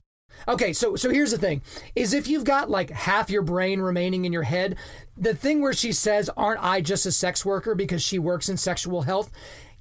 Okay, 0.48 0.74
so 0.74 0.95
so 0.95 1.10
here's 1.10 1.31
the 1.31 1.38
thing: 1.38 1.62
is 1.95 2.13
if 2.13 2.27
you've 2.27 2.43
got 2.43 2.69
like 2.69 2.89
half 2.89 3.29
your 3.29 3.41
brain 3.41 3.79
remaining 3.79 4.25
in 4.25 4.33
your 4.33 4.43
head, 4.43 4.75
the 5.15 5.36
thing 5.36 5.62
where 5.62 5.74
she 5.74 5.91
says, 5.91 6.29
"Aren't 6.36 6.63
I 6.63 6.81
just 6.81 7.05
a 7.05 7.12
sex 7.12 7.45
worker 7.45 7.75
because 7.75 8.01
she 8.01 8.19
works 8.19 8.50
in 8.50 8.57
sexual 8.57 9.03
health?" 9.03 9.31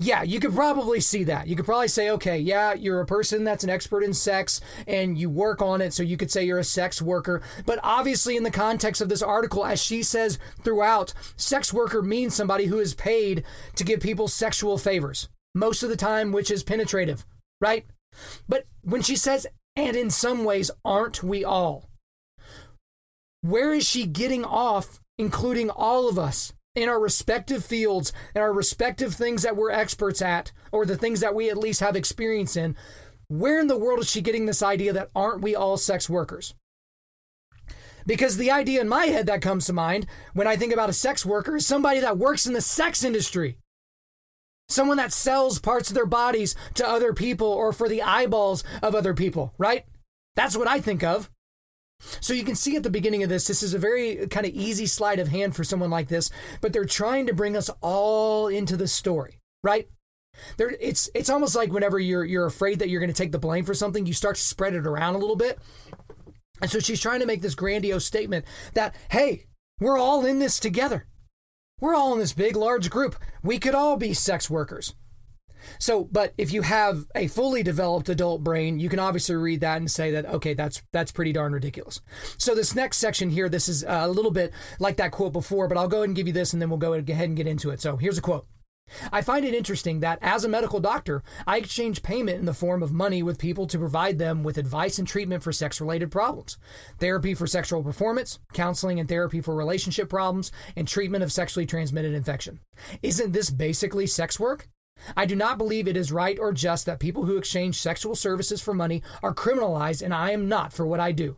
Yeah, 0.03 0.23
you 0.23 0.41
could 0.41 0.55
probably 0.55 0.99
see 1.01 1.25
that. 1.25 1.47
You 1.47 1.55
could 1.55 1.67
probably 1.67 1.89
say, 1.89 2.09
okay, 2.09 2.39
yeah, 2.39 2.73
you're 2.73 3.03
a 3.03 3.07
person 3.07 3.45
that's 3.45 3.65
an 3.65 3.69
expert 3.69 4.03
in 4.03 4.15
sex 4.15 4.59
and 4.87 5.19
you 5.19 5.29
work 5.29 5.61
on 5.61 5.83
it, 5.83 5.93
so 5.93 6.03
you 6.03 6.17
could 6.17 6.31
say 6.31 6.43
you're 6.43 6.59
a 6.59 6.65
sex 6.65 7.03
worker. 7.03 7.43
But 7.67 7.81
obviously, 7.83 8.35
in 8.39 8.43
the 8.43 8.51
context 8.51 9.03
of 9.03 9.11
this 9.11 9.23
article, 9.23 9.67
as 9.67 9.83
she 9.83 10.03
says 10.03 10.39
throughout, 10.65 11.13
sex 11.37 11.71
worker 11.71 12.01
means 12.01 12.35
somebody 12.35 12.65
who 12.65 12.79
is 12.79 12.95
paid 12.95 13.45
to 13.77 13.85
give 13.85 14.01
people 14.01 14.27
sexual 14.27 14.79
favors, 14.79 15.29
most 15.55 15.83
of 15.83 15.91
the 15.91 15.97
time, 15.97 16.33
which 16.33 16.51
is 16.51 16.63
penetrative, 16.63 17.27
right? 17.61 17.85
But 18.49 18.65
when 18.83 19.03
she 19.03 19.17
says, 19.17 19.47
and 19.77 19.97
in 19.97 20.09
some 20.09 20.45
ways, 20.45 20.71
aren't 20.83 21.23
we 21.23 21.45
all? 21.45 21.91
Where 23.43 23.75
is 23.75 23.87
she 23.87 24.07
getting 24.07 24.47
off, 24.47 24.99
including 25.19 25.69
all 25.69 26.09
of 26.09 26.19
us? 26.19 26.55
In 26.81 26.89
our 26.89 27.01
respective 27.01 27.65
fields 27.65 28.13
and 28.35 28.43
our 28.43 28.53
respective 28.53 29.15
things 29.15 29.43
that 29.43 29.57
we're 29.57 29.71
experts 29.71 30.23
at, 30.23 30.53
or 30.73 30.85
the 30.85 30.97
things 30.97 31.21
that 31.21 31.35
we 31.35 31.51
at 31.51 31.59
least 31.59 31.81
have 31.81 31.97
experience 31.97 32.57
in, 32.57 32.77
where 33.29 33.61
in 33.61 33.69
the 33.69 33.79
world 33.79 34.01
is 34.01 34.11
she 34.11 34.21
getting 34.21 34.47
this 34.47 34.63
idea 34.63 34.93
that 34.93 35.11
aren't 35.15 35.43
we 35.43 35.55
all 35.55 35.77
sex 35.77 36.11
workers? 36.11 36.55
Because 38.07 38.37
the 38.37 38.51
idea 38.51 38.81
in 38.81 38.89
my 38.89 39.07
head 39.07 39.27
that 39.27 39.43
comes 39.43 39.67
to 39.67 39.73
mind 39.73 40.07
when 40.33 40.47
I 40.47 40.57
think 40.57 40.73
about 40.73 40.89
a 40.91 40.95
sex 40.95 41.25
worker 41.25 41.57
is 41.57 41.67
somebody 41.67 42.01
that 42.01 42.19
works 42.19 42.47
in 42.47 42.55
the 42.55 42.61
sex 42.61 43.05
industry. 43.05 43.59
Someone 44.69 44.97
that 44.97 45.13
sells 45.13 45.59
parts 45.59 45.91
of 45.91 45.95
their 45.95 46.07
bodies 46.07 46.55
to 46.75 46.89
other 46.89 47.13
people 47.13 47.49
or 47.49 47.73
for 47.73 47.89
the 47.89 48.03
eyeballs 48.03 48.65
of 48.83 48.95
other 48.95 49.15
people, 49.15 49.53
right? 49.59 49.85
That's 50.37 50.57
what 50.57 50.69
I 50.69 50.81
think 50.81 51.03
of. 51.03 51.31
So 52.21 52.33
you 52.33 52.45
can 52.45 52.55
see 52.55 52.77
at 52.77 52.83
the 52.83 52.91
beginning 52.91 53.23
of 53.23 53.29
this, 53.29 53.47
this 53.47 53.63
is 53.63 53.75
a 53.75 53.79
very 53.79 54.27
kind 54.29 54.47
of 54.47 54.53
easy 54.53 54.87
sleight 54.87 55.19
of 55.19 55.29
hand 55.29 55.55
for 55.55 55.65
someone 55.65 55.91
like 55.91 56.09
this, 56.09 56.31
but 56.61 56.73
they're 56.73 56.85
trying 56.85 57.27
to 57.27 57.35
bring 57.35 57.57
us 57.57 57.71
all 57.81 58.49
into 58.49 58.77
the 58.77 58.89
story, 58.89 59.41
right? 59.63 59.89
There, 60.57 60.71
it's 60.81 61.11
it's 61.15 61.29
almost 61.29 61.55
like 61.55 61.73
whenever 61.73 61.99
you're 61.99 62.25
you're 62.25 62.47
afraid 62.47 62.79
that 62.79 62.89
you're 62.89 63.01
going 63.01 63.13
to 63.13 63.17
take 63.23 63.33
the 63.33 63.39
blame 63.39 63.65
for 63.65 63.75
something, 63.75 64.07
you 64.07 64.13
start 64.13 64.37
to 64.37 64.43
spread 64.43 64.75
it 64.75 64.87
around 64.87 65.15
a 65.15 65.19
little 65.19 65.37
bit. 65.37 65.59
And 66.63 66.71
so 66.71 66.79
she's 66.79 67.01
trying 67.01 67.21
to 67.21 67.27
make 67.27 67.43
this 67.43 67.55
grandiose 67.55 68.05
statement 68.05 68.45
that 68.75 68.95
hey, 69.11 69.47
we're 69.81 69.99
all 69.99 70.25
in 70.25 70.39
this 70.39 70.61
together. 70.61 71.07
We're 71.81 71.95
all 71.95 72.13
in 72.13 72.19
this 72.19 72.35
big, 72.35 72.57
large 72.57 72.91
group. 72.91 73.17
We 73.43 73.59
could 73.59 73.75
all 73.75 73.97
be 73.97 74.13
sex 74.13 74.51
workers. 74.51 74.95
So, 75.79 76.05
but 76.05 76.33
if 76.39 76.53
you 76.53 76.63
have 76.63 77.07
a 77.15 77.27
fully 77.27 77.63
developed 77.63 78.09
adult 78.09 78.43
brain, 78.43 78.79
you 78.79 78.89
can 78.89 78.99
obviously 78.99 79.37
read 79.37 79.61
that 79.61 79.79
and 79.79 79.91
say 79.91 80.11
that 80.13 80.27
okay, 80.27 80.55
that's 80.55 80.83
that's 80.93 81.13
pretty 81.13 81.33
darn 81.33 81.53
ridiculous. 81.53 82.01
So 82.39 82.55
this 82.55 82.75
next 82.75 82.99
section 82.99 83.31
here, 83.31 83.49
this 83.49 83.69
is 83.69 83.85
uh, 83.85 84.01
a 84.03 84.09
little 84.09 84.31
bit 84.31 84.53
like 84.79 84.97
that 84.97 85.13
quote 85.13 85.33
before, 85.33 85.69
but 85.69 85.77
I'll 85.77 85.89
go 85.89 85.99
ahead 85.99 86.09
and 86.09 86.17
give 86.17 86.27
you 86.27 86.33
this, 86.33 86.53
and 86.53 86.61
then 86.61 86.71
we'll 86.71 86.79
go 86.79 86.95
ahead 86.95 87.29
and 87.29 87.37
get 87.37 87.47
into 87.47 87.71
it. 87.71 87.81
So 87.81 87.97
here's 87.97 88.19
a 88.19 88.23
quote. 88.23 88.47
I 89.13 89.23
find 89.23 89.45
it 89.45 89.55
interesting 89.55 90.01
that 90.01 90.19
as 90.21 90.45
a 90.45 90.49
medical 90.49 90.81
doctor, 90.81 91.23
I 91.47 91.59
exchange 91.59 92.03
payment 92.03 92.39
in 92.39 92.45
the 92.45 92.55
form 92.55 92.83
of 92.83 92.93
money 92.93 93.23
with 93.23 93.39
people 93.39 93.67
to 93.69 93.79
provide 93.79 94.19
them 94.19 94.43
with 94.43 94.59
advice 94.59 94.99
and 94.99 95.07
treatment 95.07 95.43
for 95.43 95.53
sex 95.53 95.81
related 95.81 96.11
problems, 96.11 96.59
therapy 96.99 97.35
for 97.35 97.47
sexual 97.47 97.83
performance, 97.83 98.39
counseling 98.53 98.99
and 98.99 99.09
therapy 99.09 99.41
for 99.41 99.55
relationship 99.55 100.09
problems, 100.09 100.51
and 100.77 100.89
treatment 100.89 101.23
of 101.23 101.33
sexually 101.33 101.67
transmitted 101.67 102.15
infection. 102.15 102.61
Isn't 103.03 103.33
this 103.33 103.51
basically 103.51 104.07
sex 104.07 104.41
work? 104.41 104.69
I 105.17 105.27
do 105.27 105.37
not 105.37 105.59
believe 105.59 105.89
it 105.89 105.97
is 105.97 106.13
right 106.13 106.39
or 106.39 106.53
just 106.53 106.87
that 106.87 107.01
people 107.01 107.25
who 107.25 107.37
exchange 107.37 107.81
sexual 107.81 108.15
services 108.15 108.61
for 108.61 108.75
money 108.75 109.03
are 109.23 109.35
criminalized, 109.35 110.03
and 110.03 110.15
I 110.15 110.31
am 110.31 110.49
not 110.49 110.73
for 110.73 110.87
what 110.87 111.01
I 111.01 111.13
do. 111.13 111.37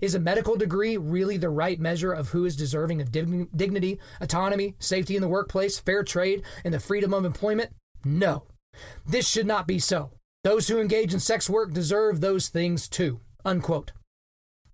Is 0.00 0.14
a 0.14 0.20
medical 0.20 0.56
degree 0.56 0.96
really 0.96 1.36
the 1.36 1.48
right 1.48 1.80
measure 1.80 2.12
of 2.12 2.28
who 2.28 2.44
is 2.44 2.56
deserving 2.56 3.00
of 3.00 3.10
dignity, 3.10 3.98
autonomy, 4.20 4.74
safety 4.78 5.16
in 5.16 5.22
the 5.22 5.28
workplace, 5.28 5.78
fair 5.78 6.02
trade, 6.02 6.42
and 6.64 6.74
the 6.74 6.80
freedom 6.80 7.14
of 7.14 7.24
employment? 7.24 7.70
No. 8.04 8.44
This 9.06 9.28
should 9.28 9.46
not 9.46 9.66
be 9.66 9.78
so. 9.78 10.10
Those 10.44 10.68
who 10.68 10.80
engage 10.80 11.12
in 11.12 11.20
sex 11.20 11.50
work 11.50 11.72
deserve 11.72 12.20
those 12.20 12.48
things 12.48 12.88
too. 12.88 13.20
Unquote. 13.44 13.92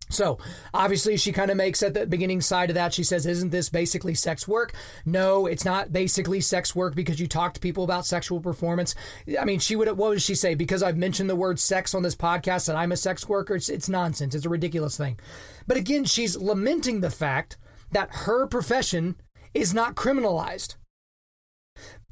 So, 0.09 0.39
obviously, 0.73 1.17
she 1.17 1.33
kind 1.33 1.51
of 1.51 1.57
makes 1.57 1.83
at 1.83 1.95
the 1.95 2.07
beginning 2.07 2.41
side 2.41 2.71
of 2.71 2.75
that, 2.75 2.95
she 2.95 3.03
says, 3.03 3.27
Isn't 3.27 3.51
this 3.51 3.69
basically 3.69 4.15
sex 4.15 4.47
work? 4.47 4.73
No, 5.05 5.47
it's 5.47 5.65
not 5.65 5.93
basically 5.93 6.41
sex 6.41 6.77
work 6.77 6.95
because 6.95 7.19
you 7.19 7.27
talk 7.27 7.55
to 7.55 7.61
people 7.61 7.83
about 7.83 8.07
sexual 8.07 8.41
performance. 8.41 8.95
I 9.39 9.45
mean, 9.45 9.59
she 9.59 9.75
would, 9.75 9.89
what 9.89 10.11
would 10.11 10.23
she 10.23 10.37
say? 10.37 10.55
Because 10.55 10.83
I've 10.83 10.97
mentioned 10.97 11.29
the 11.29 11.37
word 11.37 11.59
sex 11.59 11.95
on 11.95 12.03
this 12.03 12.15
podcast 12.15 12.69
and 12.69 12.79
I'm 12.79 12.93
a 12.93 12.97
sex 12.97 13.29
worker, 13.29 13.57
it's, 13.57 13.69
it's 13.69 13.89
nonsense. 13.89 14.35
It's 14.35 14.47
a 14.47 14.51
ridiculous 14.51 14.97
thing. 14.97 15.19
But 15.67 15.77
again, 15.77 16.05
she's 16.05 16.37
lamenting 16.37 17.01
the 17.01 17.11
fact 17.11 17.57
that 17.91 18.11
her 18.11 18.47
profession 18.47 19.17
is 19.55 19.75
not 19.75 19.97
criminalized. 19.97 20.77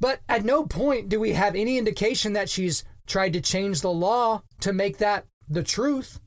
But 0.00 0.20
at 0.28 0.44
no 0.44 0.64
point 0.64 1.08
do 1.08 1.20
we 1.20 1.32
have 1.34 1.54
any 1.54 1.78
indication 1.78 2.32
that 2.32 2.50
she's 2.50 2.84
tried 3.06 3.32
to 3.34 3.40
change 3.40 3.80
the 3.80 3.92
law 3.92 4.42
to 4.60 4.72
make 4.72 4.98
that 4.98 5.26
the 5.48 5.62
truth. 5.62 6.20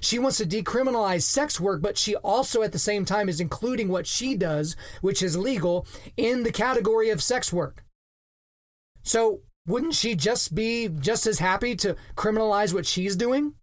She 0.00 0.18
wants 0.18 0.38
to 0.38 0.46
decriminalize 0.46 1.22
sex 1.22 1.60
work, 1.60 1.82
but 1.82 1.98
she 1.98 2.16
also 2.16 2.62
at 2.62 2.72
the 2.72 2.78
same 2.78 3.04
time 3.04 3.28
is 3.28 3.40
including 3.40 3.88
what 3.88 4.06
she 4.06 4.34
does, 4.34 4.76
which 5.00 5.22
is 5.22 5.36
legal, 5.36 5.86
in 6.16 6.42
the 6.42 6.52
category 6.52 7.10
of 7.10 7.22
sex 7.22 7.52
work. 7.52 7.84
So 9.02 9.40
wouldn't 9.66 9.94
she 9.94 10.14
just 10.14 10.54
be 10.54 10.88
just 10.88 11.26
as 11.26 11.38
happy 11.38 11.74
to 11.76 11.96
criminalize 12.16 12.72
what 12.72 12.86
she's 12.86 13.16
doing? 13.16 13.54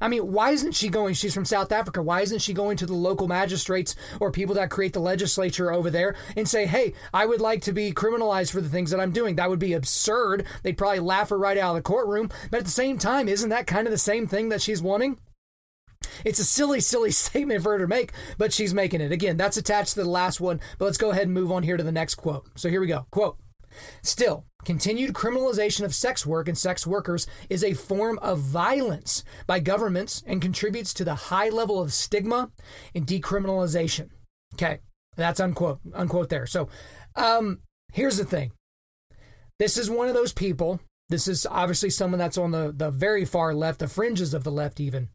I 0.00 0.08
mean, 0.08 0.32
why 0.32 0.52
isn't 0.52 0.72
she 0.72 0.88
going? 0.88 1.12
She's 1.12 1.34
from 1.34 1.44
South 1.44 1.72
Africa. 1.72 2.00
Why 2.00 2.22
isn't 2.22 2.40
she 2.40 2.54
going 2.54 2.78
to 2.78 2.86
the 2.86 2.94
local 2.94 3.28
magistrates 3.28 3.94
or 4.18 4.30
people 4.30 4.54
that 4.54 4.70
create 4.70 4.94
the 4.94 5.00
legislature 5.00 5.70
over 5.70 5.90
there 5.90 6.16
and 6.36 6.48
say, 6.48 6.64
hey, 6.64 6.94
I 7.12 7.26
would 7.26 7.42
like 7.42 7.62
to 7.62 7.72
be 7.72 7.92
criminalized 7.92 8.50
for 8.50 8.62
the 8.62 8.70
things 8.70 8.90
that 8.92 9.00
I'm 9.00 9.12
doing? 9.12 9.36
That 9.36 9.50
would 9.50 9.58
be 9.58 9.74
absurd. 9.74 10.46
They'd 10.62 10.78
probably 10.78 11.00
laugh 11.00 11.28
her 11.28 11.38
right 11.38 11.58
out 11.58 11.76
of 11.76 11.76
the 11.76 11.82
courtroom. 11.82 12.30
But 12.50 12.60
at 12.60 12.64
the 12.64 12.70
same 12.70 12.98
time, 12.98 13.28
isn't 13.28 13.50
that 13.50 13.66
kind 13.66 13.86
of 13.86 13.90
the 13.90 13.98
same 13.98 14.26
thing 14.26 14.48
that 14.48 14.62
she's 14.62 14.80
wanting? 14.80 15.18
It's 16.24 16.38
a 16.38 16.44
silly, 16.44 16.80
silly 16.80 17.10
statement 17.12 17.62
for 17.62 17.72
her 17.72 17.78
to 17.78 17.86
make, 17.86 18.12
but 18.38 18.52
she's 18.52 18.74
making 18.74 19.00
it. 19.00 19.12
Again, 19.12 19.36
that's 19.36 19.56
attached 19.56 19.94
to 19.94 20.02
the 20.02 20.08
last 20.08 20.40
one, 20.40 20.60
but 20.78 20.84
let's 20.86 20.98
go 20.98 21.10
ahead 21.10 21.24
and 21.24 21.34
move 21.34 21.52
on 21.52 21.62
here 21.62 21.76
to 21.76 21.82
the 21.82 21.92
next 21.92 22.16
quote. 22.16 22.46
So 22.56 22.68
here 22.68 22.80
we 22.80 22.86
go. 22.86 23.06
Quote 23.10 23.38
Still, 24.02 24.44
continued 24.64 25.12
criminalization 25.12 25.84
of 25.84 25.94
sex 25.94 26.26
work 26.26 26.48
and 26.48 26.58
sex 26.58 26.86
workers 26.86 27.26
is 27.48 27.62
a 27.62 27.74
form 27.74 28.18
of 28.20 28.40
violence 28.40 29.24
by 29.46 29.60
governments 29.60 30.22
and 30.26 30.42
contributes 30.42 30.92
to 30.94 31.04
the 31.04 31.14
high 31.14 31.48
level 31.48 31.80
of 31.80 31.92
stigma 31.92 32.50
and 32.94 33.06
decriminalization. 33.06 34.10
Okay, 34.54 34.80
that's 35.16 35.40
unquote, 35.40 35.80
unquote 35.94 36.28
there. 36.28 36.46
So 36.46 36.68
um, 37.16 37.60
here's 37.92 38.16
the 38.16 38.24
thing 38.24 38.52
this 39.58 39.76
is 39.76 39.90
one 39.90 40.08
of 40.08 40.14
those 40.14 40.32
people. 40.32 40.80
This 41.10 41.26
is 41.26 41.44
obviously 41.44 41.90
someone 41.90 42.18
that's 42.18 42.38
on 42.38 42.52
the, 42.52 42.72
the 42.74 42.90
very 42.90 43.24
far 43.24 43.52
left, 43.52 43.80
the 43.80 43.88
fringes 43.88 44.32
of 44.32 44.44
the 44.44 44.52
left, 44.52 44.78
even, 44.78 45.08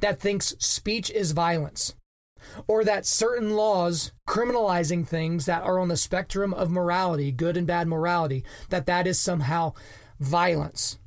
that 0.00 0.20
thinks 0.20 0.54
speech 0.58 1.10
is 1.10 1.32
violence, 1.32 1.94
or 2.66 2.84
that 2.84 3.06
certain 3.06 3.54
laws 3.54 4.12
criminalizing 4.28 5.06
things 5.06 5.46
that 5.46 5.62
are 5.62 5.78
on 5.78 5.88
the 5.88 5.96
spectrum 5.96 6.54
of 6.54 6.70
morality, 6.70 7.32
good 7.32 7.56
and 7.56 7.66
bad 7.66 7.88
morality, 7.88 8.44
that 8.70 8.86
that 8.86 9.06
is 9.06 9.18
somehow 9.18 9.72
violence. 10.20 10.98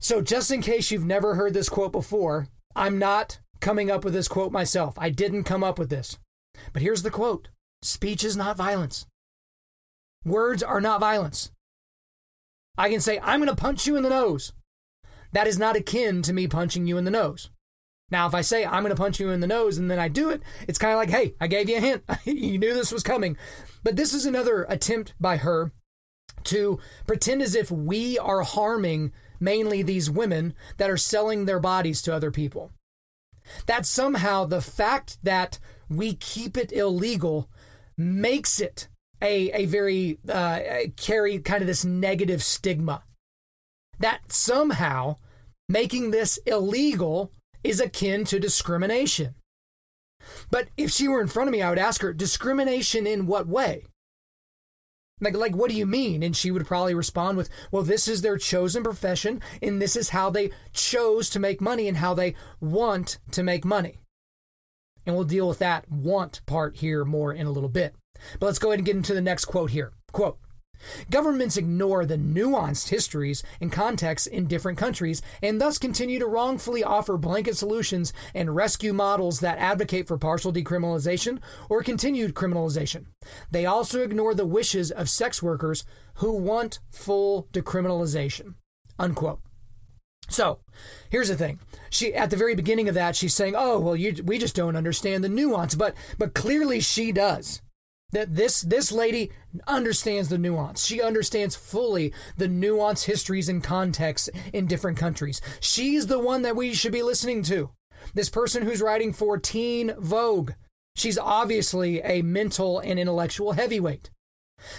So, 0.00 0.20
just 0.20 0.50
in 0.50 0.60
case 0.60 0.90
you've 0.90 1.04
never 1.04 1.34
heard 1.34 1.54
this 1.54 1.68
quote 1.68 1.92
before, 1.92 2.48
I'm 2.76 2.98
not 2.98 3.38
coming 3.60 3.90
up 3.90 4.04
with 4.04 4.12
this 4.12 4.28
quote 4.28 4.52
myself. 4.52 4.94
I 4.98 5.08
didn't 5.08 5.44
come 5.44 5.64
up 5.64 5.78
with 5.78 5.88
this. 5.88 6.18
But 6.72 6.82
here's 6.82 7.02
the 7.02 7.10
quote 7.10 7.48
Speech 7.82 8.24
is 8.24 8.36
not 8.36 8.56
violence. 8.56 9.06
Words 10.24 10.62
are 10.62 10.80
not 10.80 11.00
violence. 11.00 11.50
I 12.76 12.90
can 12.90 13.00
say, 13.00 13.20
I'm 13.22 13.40
going 13.40 13.54
to 13.54 13.60
punch 13.60 13.86
you 13.86 13.96
in 13.96 14.02
the 14.02 14.10
nose. 14.10 14.52
That 15.32 15.46
is 15.46 15.58
not 15.58 15.76
akin 15.76 16.22
to 16.22 16.32
me 16.32 16.46
punching 16.48 16.86
you 16.86 16.96
in 16.96 17.04
the 17.04 17.10
nose. 17.10 17.50
Now, 18.10 18.26
if 18.26 18.34
I 18.34 18.42
say 18.42 18.64
I'm 18.64 18.82
going 18.82 18.94
to 18.94 19.00
punch 19.00 19.18
you 19.18 19.30
in 19.30 19.40
the 19.40 19.46
nose 19.46 19.78
and 19.78 19.90
then 19.90 19.98
I 19.98 20.08
do 20.08 20.30
it, 20.30 20.42
it's 20.68 20.78
kind 20.78 20.92
of 20.92 20.98
like, 20.98 21.10
hey, 21.10 21.34
I 21.40 21.46
gave 21.46 21.68
you 21.68 21.78
a 21.78 21.80
hint. 21.80 22.04
you 22.24 22.58
knew 22.58 22.74
this 22.74 22.92
was 22.92 23.02
coming. 23.02 23.36
But 23.82 23.96
this 23.96 24.12
is 24.12 24.26
another 24.26 24.64
attempt 24.68 25.14
by 25.20 25.38
her 25.38 25.72
to 26.44 26.78
pretend 27.06 27.42
as 27.42 27.54
if 27.54 27.70
we 27.70 28.18
are 28.18 28.42
harming 28.42 29.12
mainly 29.40 29.82
these 29.82 30.10
women 30.10 30.54
that 30.76 30.90
are 30.90 30.96
selling 30.96 31.44
their 31.44 31.60
bodies 31.60 32.02
to 32.02 32.14
other 32.14 32.30
people. 32.30 32.70
That 33.66 33.86
somehow 33.86 34.44
the 34.44 34.60
fact 34.62 35.18
that 35.22 35.58
we 35.88 36.14
keep 36.14 36.56
it 36.56 36.72
illegal 36.72 37.50
makes 37.96 38.60
it 38.60 38.88
a, 39.20 39.50
a 39.52 39.66
very 39.66 40.18
uh, 40.28 40.60
carry 40.96 41.38
kind 41.38 41.62
of 41.62 41.66
this 41.66 41.84
negative 41.84 42.42
stigma. 42.42 43.04
That 43.98 44.32
somehow 44.32 45.16
making 45.68 46.10
this 46.10 46.38
illegal 46.46 47.32
is 47.64 47.80
akin 47.80 48.24
to 48.26 48.38
discrimination. 48.38 49.34
But 50.50 50.68
if 50.76 50.90
she 50.90 51.08
were 51.08 51.20
in 51.20 51.28
front 51.28 51.48
of 51.48 51.52
me, 51.52 51.62
I 51.62 51.70
would 51.70 51.78
ask 51.78 52.02
her, 52.02 52.12
discrimination 52.12 53.06
in 53.06 53.26
what 53.26 53.48
way? 53.48 53.84
Like, 55.20 55.34
like, 55.34 55.56
what 55.56 55.70
do 55.70 55.76
you 55.76 55.86
mean? 55.86 56.22
And 56.22 56.36
she 56.36 56.50
would 56.50 56.66
probably 56.66 56.94
respond 56.94 57.38
with, 57.38 57.48
well, 57.70 57.82
this 57.82 58.08
is 58.08 58.22
their 58.22 58.36
chosen 58.36 58.82
profession, 58.82 59.40
and 59.62 59.80
this 59.80 59.96
is 59.96 60.10
how 60.10 60.30
they 60.30 60.50
chose 60.72 61.30
to 61.30 61.40
make 61.40 61.60
money 61.60 61.88
and 61.88 61.98
how 61.98 62.14
they 62.14 62.34
want 62.60 63.18
to 63.30 63.42
make 63.42 63.64
money. 63.64 63.98
And 65.06 65.14
we'll 65.14 65.24
deal 65.24 65.48
with 65.48 65.58
that 65.58 65.90
want 65.90 66.44
part 66.46 66.76
here 66.76 67.04
more 67.04 67.32
in 67.32 67.46
a 67.46 67.52
little 67.52 67.68
bit. 67.68 67.94
But 68.38 68.46
let's 68.46 68.58
go 68.58 68.70
ahead 68.70 68.80
and 68.80 68.86
get 68.86 68.96
into 68.96 69.14
the 69.14 69.20
next 69.20 69.44
quote 69.46 69.70
here. 69.70 69.92
Quote 70.12 70.38
Governments 71.10 71.56
ignore 71.56 72.04
the 72.04 72.16
nuanced 72.16 72.88
histories 72.88 73.42
and 73.60 73.72
contexts 73.72 74.26
in 74.26 74.46
different 74.46 74.78
countries 74.78 75.22
and 75.42 75.60
thus 75.60 75.78
continue 75.78 76.18
to 76.18 76.26
wrongfully 76.26 76.82
offer 76.82 77.16
blanket 77.16 77.56
solutions 77.56 78.12
and 78.34 78.54
rescue 78.56 78.92
models 78.92 79.40
that 79.40 79.58
advocate 79.58 80.06
for 80.06 80.18
partial 80.18 80.52
decriminalization 80.52 81.38
or 81.68 81.82
continued 81.82 82.34
criminalization. 82.34 83.06
They 83.50 83.66
also 83.66 84.02
ignore 84.02 84.34
the 84.34 84.46
wishes 84.46 84.90
of 84.90 85.08
sex 85.08 85.42
workers 85.42 85.84
who 86.14 86.32
want 86.32 86.80
full 86.90 87.48
decriminalization. 87.52 88.54
Unquote. 88.98 89.40
So, 90.28 90.60
here's 91.10 91.28
the 91.28 91.36
thing. 91.36 91.60
She 91.90 92.14
at 92.14 92.30
the 92.30 92.36
very 92.36 92.54
beginning 92.54 92.88
of 92.88 92.94
that 92.94 93.14
she's 93.14 93.34
saying, 93.34 93.54
"Oh, 93.56 93.78
well 93.78 93.96
you 93.96 94.22
we 94.24 94.38
just 94.38 94.56
don't 94.56 94.76
understand 94.76 95.22
the 95.22 95.28
nuance." 95.28 95.74
But 95.74 95.94
but 96.18 96.34
clearly 96.34 96.80
she 96.80 97.12
does. 97.12 97.60
That 98.12 98.36
this 98.36 98.60
this 98.60 98.92
lady 98.92 99.32
understands 99.66 100.28
the 100.28 100.38
nuance. 100.38 100.84
She 100.84 101.02
understands 101.02 101.56
fully 101.56 102.12
the 102.36 102.48
nuance, 102.48 103.04
histories, 103.04 103.48
and 103.48 103.62
contexts 103.62 104.30
in 104.52 104.66
different 104.66 104.98
countries. 104.98 105.40
She's 105.60 106.06
the 106.06 106.20
one 106.20 106.42
that 106.42 106.56
we 106.56 106.74
should 106.74 106.92
be 106.92 107.02
listening 107.02 107.42
to. 107.44 107.70
This 108.12 108.28
person 108.28 108.62
who's 108.62 108.82
writing 108.82 109.12
for 109.12 109.38
Teen 109.38 109.94
Vogue. 109.98 110.52
She's 110.96 111.18
obviously 111.18 112.00
a 112.02 112.22
mental 112.22 112.78
and 112.78 113.00
intellectual 113.00 113.52
heavyweight. 113.52 114.10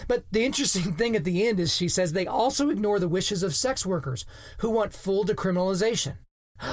But 0.08 0.24
the 0.32 0.46
interesting 0.46 0.94
thing 0.98 1.16
at 1.16 1.24
the 1.24 1.48
end 1.48 1.60
is 1.60 1.76
she 1.76 1.90
says 1.90 2.14
they 2.14 2.28
also 2.28 2.70
ignore 2.70 3.00
the 3.00 3.10
wishes 3.10 3.44
of 3.44 3.56
sex 3.56 3.86
workers 3.86 4.26
who 4.60 4.70
want 4.70 4.94
full 4.94 5.26
decriminalization. 5.26 6.18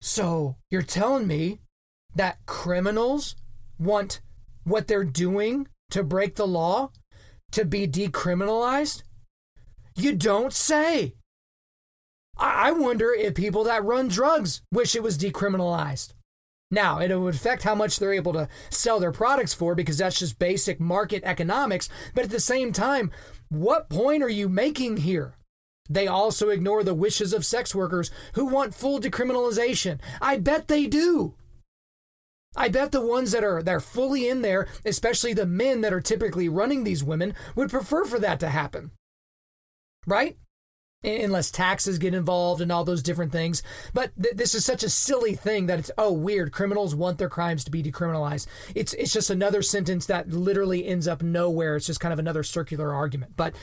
So 0.00 0.56
you're 0.70 0.82
telling 0.82 1.26
me 1.26 1.60
that 2.14 2.44
criminals 2.44 3.36
want 3.78 4.20
what 4.64 4.86
they're 4.86 5.02
doing 5.02 5.66
to 5.90 6.02
break 6.02 6.36
the 6.36 6.46
law 6.46 6.90
to 7.52 7.64
be 7.64 7.86
decriminalized? 7.86 9.02
You 9.96 10.14
don't 10.14 10.52
say. 10.52 11.14
I 12.36 12.72
wonder 12.72 13.12
if 13.12 13.34
people 13.34 13.64
that 13.64 13.84
run 13.84 14.08
drugs 14.08 14.62
wish 14.72 14.96
it 14.96 15.02
was 15.02 15.16
decriminalized. 15.16 16.12
Now, 16.70 16.98
it 16.98 17.14
would 17.14 17.34
affect 17.34 17.62
how 17.62 17.76
much 17.76 17.98
they're 17.98 18.12
able 18.12 18.32
to 18.32 18.48
sell 18.70 18.98
their 18.98 19.12
products 19.12 19.54
for 19.54 19.76
because 19.76 19.98
that's 19.98 20.18
just 20.18 20.40
basic 20.40 20.80
market 20.80 21.22
economics. 21.24 21.88
But 22.14 22.24
at 22.24 22.30
the 22.30 22.40
same 22.40 22.72
time, 22.72 23.12
what 23.48 23.88
point 23.88 24.22
are 24.24 24.28
you 24.28 24.48
making 24.48 24.98
here? 24.98 25.36
They 25.88 26.08
also 26.08 26.48
ignore 26.48 26.82
the 26.82 26.94
wishes 26.94 27.32
of 27.32 27.44
sex 27.44 27.74
workers 27.74 28.10
who 28.34 28.46
want 28.46 28.74
full 28.74 28.98
decriminalization. 28.98 30.00
I 30.20 30.38
bet 30.38 30.66
they 30.66 30.86
do. 30.86 31.34
I 32.56 32.68
bet 32.68 32.92
the 32.92 33.04
ones 33.04 33.32
that 33.32 33.44
are 33.44 33.62
that 33.62 33.74
are 33.74 33.80
fully 33.80 34.28
in 34.28 34.42
there, 34.42 34.68
especially 34.84 35.32
the 35.32 35.46
men 35.46 35.80
that 35.80 35.92
are 35.92 36.00
typically 36.00 36.48
running 36.48 36.84
these 36.84 37.04
women, 37.04 37.34
would 37.54 37.70
prefer 37.70 38.04
for 38.04 38.18
that 38.20 38.40
to 38.40 38.48
happen. 38.48 38.92
Right? 40.06 40.36
Unless 41.02 41.50
taxes 41.50 41.98
get 41.98 42.14
involved 42.14 42.62
and 42.62 42.72
all 42.72 42.84
those 42.84 43.02
different 43.02 43.30
things. 43.30 43.62
But 43.92 44.12
th- 44.20 44.36
this 44.36 44.54
is 44.54 44.64
such 44.64 44.82
a 44.82 44.88
silly 44.88 45.34
thing 45.34 45.66
that 45.66 45.78
it's 45.78 45.90
oh 45.98 46.12
weird. 46.12 46.52
Criminals 46.52 46.94
want 46.94 47.18
their 47.18 47.28
crimes 47.28 47.64
to 47.64 47.70
be 47.70 47.82
decriminalized. 47.82 48.46
It's 48.74 48.94
it's 48.94 49.12
just 49.12 49.30
another 49.30 49.60
sentence 49.60 50.06
that 50.06 50.30
literally 50.30 50.86
ends 50.86 51.06
up 51.06 51.22
nowhere. 51.22 51.76
It's 51.76 51.86
just 51.86 52.00
kind 52.00 52.12
of 52.12 52.18
another 52.18 52.42
circular 52.42 52.94
argument. 52.94 53.32
But 53.36 53.54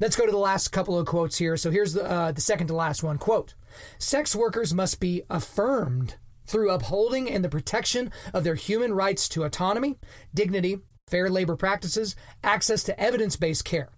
let's 0.00 0.16
go 0.16 0.26
to 0.26 0.32
the 0.32 0.38
last 0.38 0.68
couple 0.68 0.98
of 0.98 1.06
quotes 1.06 1.38
here. 1.38 1.56
So 1.56 1.70
here's 1.70 1.92
the 1.92 2.04
uh, 2.04 2.32
the 2.32 2.40
second 2.40 2.66
to 2.68 2.74
last 2.74 3.04
one. 3.04 3.18
Quote: 3.18 3.54
Sex 3.98 4.34
workers 4.34 4.74
must 4.74 4.98
be 4.98 5.22
affirmed 5.30 6.16
through 6.48 6.70
upholding 6.70 7.30
and 7.30 7.44
the 7.44 7.48
protection 7.48 8.10
of 8.34 8.42
their 8.42 8.56
human 8.56 8.92
rights 8.94 9.28
to 9.28 9.44
autonomy, 9.44 9.96
dignity, 10.34 10.78
fair 11.06 11.30
labor 11.30 11.56
practices, 11.56 12.16
access 12.42 12.82
to 12.84 13.00
evidence 13.00 13.36
based 13.36 13.64
care. 13.64 13.90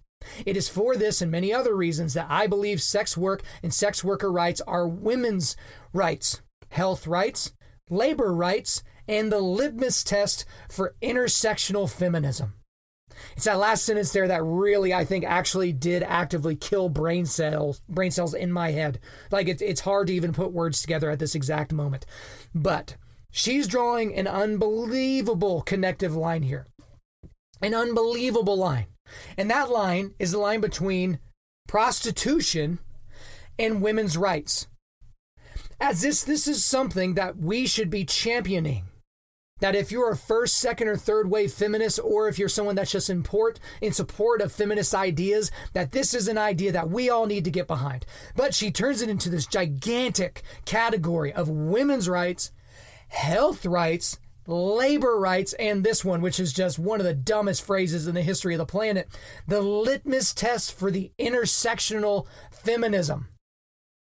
It 0.45 0.55
is 0.55 0.69
for 0.69 0.95
this 0.95 1.21
and 1.21 1.31
many 1.31 1.51
other 1.53 1.75
reasons 1.75 2.13
that 2.13 2.27
I 2.29 2.45
believe 2.45 2.81
sex 2.81 3.17
work 3.17 3.41
and 3.63 3.73
sex 3.73 4.03
worker 4.03 4.31
rights 4.31 4.61
are 4.61 4.87
women's 4.87 5.55
rights, 5.93 6.41
health 6.69 7.07
rights, 7.07 7.53
labor 7.89 8.33
rights, 8.33 8.83
and 9.07 9.31
the 9.31 9.41
litmus 9.41 10.03
test 10.03 10.45
for 10.69 10.95
intersectional 11.01 11.89
feminism. 11.89 12.53
It's 13.35 13.45
that 13.45 13.59
last 13.59 13.83
sentence 13.83 14.11
there 14.11 14.27
that 14.27 14.43
really, 14.43 14.93
I 14.93 15.05
think, 15.05 15.25
actually 15.25 15.73
did 15.73 16.03
actively 16.03 16.55
kill 16.55 16.89
brain 16.89 17.25
cells, 17.25 17.81
brain 17.89 18.11
cells 18.11 18.33
in 18.33 18.51
my 18.51 18.71
head. 18.71 18.99
Like 19.31 19.47
it's 19.47 19.61
it's 19.61 19.81
hard 19.81 20.07
to 20.07 20.13
even 20.13 20.33
put 20.33 20.51
words 20.51 20.81
together 20.81 21.09
at 21.09 21.19
this 21.19 21.35
exact 21.35 21.71
moment. 21.71 22.05
But 22.53 22.95
she's 23.31 23.67
drawing 23.67 24.15
an 24.15 24.27
unbelievable 24.27 25.61
connective 25.61 26.15
line 26.15 26.43
here, 26.43 26.67
an 27.61 27.73
unbelievable 27.73 28.57
line, 28.57 28.87
and 29.37 29.49
that 29.49 29.69
line 29.69 30.13
is 30.19 30.31
the 30.31 30.37
line 30.37 30.61
between 30.61 31.19
prostitution 31.67 32.79
and 33.57 33.81
women's 33.81 34.17
rights. 34.17 34.67
As 35.79 36.01
this 36.01 36.23
this 36.23 36.47
is 36.47 36.63
something 36.63 37.15
that 37.15 37.37
we 37.37 37.65
should 37.65 37.89
be 37.89 38.05
championing 38.05 38.90
that 39.61 39.75
if 39.75 39.91
you're 39.91 40.11
a 40.11 40.17
first, 40.17 40.57
second, 40.57 40.89
or 40.89 40.97
third 40.97 41.29
wave 41.29 41.53
feminist, 41.53 41.99
or 42.03 42.27
if 42.27 42.37
you're 42.37 42.49
someone 42.49 42.75
that's 42.75 42.91
just 42.91 43.09
in, 43.09 43.23
port, 43.23 43.59
in 43.79 43.93
support 43.93 44.41
of 44.41 44.51
feminist 44.51 44.93
ideas, 44.93 45.49
that 45.73 45.91
this 45.91 46.13
is 46.13 46.27
an 46.27 46.37
idea 46.37 46.71
that 46.71 46.89
we 46.89 47.09
all 47.09 47.25
need 47.27 47.45
to 47.45 47.51
get 47.51 47.67
behind. 47.67 48.05
But 48.35 48.53
she 48.53 48.71
turns 48.71 49.01
it 49.01 49.09
into 49.09 49.29
this 49.29 49.47
gigantic 49.47 50.41
category 50.65 51.31
of 51.31 51.47
women's 51.47 52.09
rights, 52.09 52.51
health 53.07 53.65
rights, 53.65 54.19
labor 54.47 55.19
rights, 55.19 55.53
and 55.53 55.83
this 55.83 56.03
one, 56.03 56.21
which 56.21 56.39
is 56.39 56.53
just 56.53 56.79
one 56.79 56.99
of 56.99 57.05
the 57.05 57.13
dumbest 57.13 57.63
phrases 57.63 58.07
in 58.07 58.15
the 58.15 58.23
history 58.23 58.55
of 58.55 58.59
the 58.59 58.65
planet 58.65 59.07
the 59.47 59.61
litmus 59.61 60.33
test 60.33 60.77
for 60.77 60.89
the 60.89 61.11
intersectional 61.19 62.25
feminism. 62.51 63.27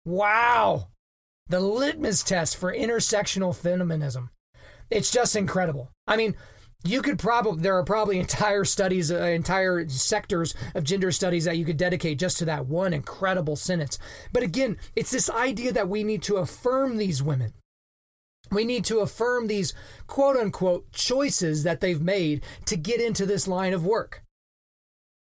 Wow. 0.06 0.88
The 1.48 1.60
litmus 1.60 2.22
test 2.22 2.56
for 2.56 2.74
intersectional 2.74 3.54
feminism 3.54 4.30
it's 4.90 5.10
just 5.10 5.36
incredible. 5.36 5.90
I 6.06 6.16
mean, 6.16 6.34
you 6.84 7.00
could 7.00 7.18
probably 7.18 7.62
there 7.62 7.76
are 7.76 7.84
probably 7.84 8.18
entire 8.18 8.64
studies 8.64 9.10
uh, 9.10 9.16
entire 9.16 9.88
sectors 9.88 10.54
of 10.74 10.84
gender 10.84 11.10
studies 11.10 11.46
that 11.46 11.56
you 11.56 11.64
could 11.64 11.78
dedicate 11.78 12.18
just 12.18 12.38
to 12.38 12.44
that 12.44 12.66
one 12.66 12.92
incredible 12.92 13.56
sentence. 13.56 13.98
But 14.32 14.42
again 14.42 14.76
it's 14.94 15.10
this 15.10 15.30
idea 15.30 15.72
that 15.72 15.88
we 15.88 16.04
need 16.04 16.22
to 16.24 16.36
affirm 16.36 16.98
these 16.98 17.22
women. 17.22 17.54
We 18.50 18.64
need 18.66 18.84
to 18.86 19.00
affirm 19.00 19.46
these 19.46 19.72
quote 20.06 20.36
unquote 20.36 20.92
choices 20.92 21.62
that 21.62 21.80
they've 21.80 22.02
made 22.02 22.42
to 22.66 22.76
get 22.76 23.00
into 23.00 23.24
this 23.24 23.48
line 23.48 23.72
of 23.72 23.86
work. 23.86 24.22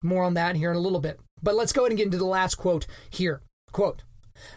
More 0.02 0.24
on 0.24 0.34
that 0.34 0.56
here 0.56 0.70
in 0.70 0.78
a 0.78 0.80
little 0.80 1.00
bit. 1.00 1.20
But 1.42 1.54
let's 1.54 1.72
go 1.72 1.82
ahead 1.82 1.92
and 1.92 1.98
get 1.98 2.06
into 2.06 2.18
the 2.18 2.24
last 2.24 2.54
quote 2.54 2.86
here. 3.10 3.42
Quote 3.70 4.02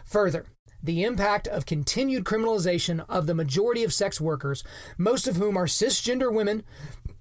further 0.06 0.46
the 0.84 1.04
impact 1.04 1.48
of 1.48 1.66
continued 1.66 2.26
criminalization 2.26 3.06
of 3.08 3.26
the 3.26 3.34
majority 3.34 3.84
of 3.84 3.94
sex 3.94 4.20
workers, 4.20 4.64
most 4.98 5.28
of 5.28 5.38
whom 5.38 5.58
are 5.58 5.66
cisgender 5.66 6.32
women 6.32 6.64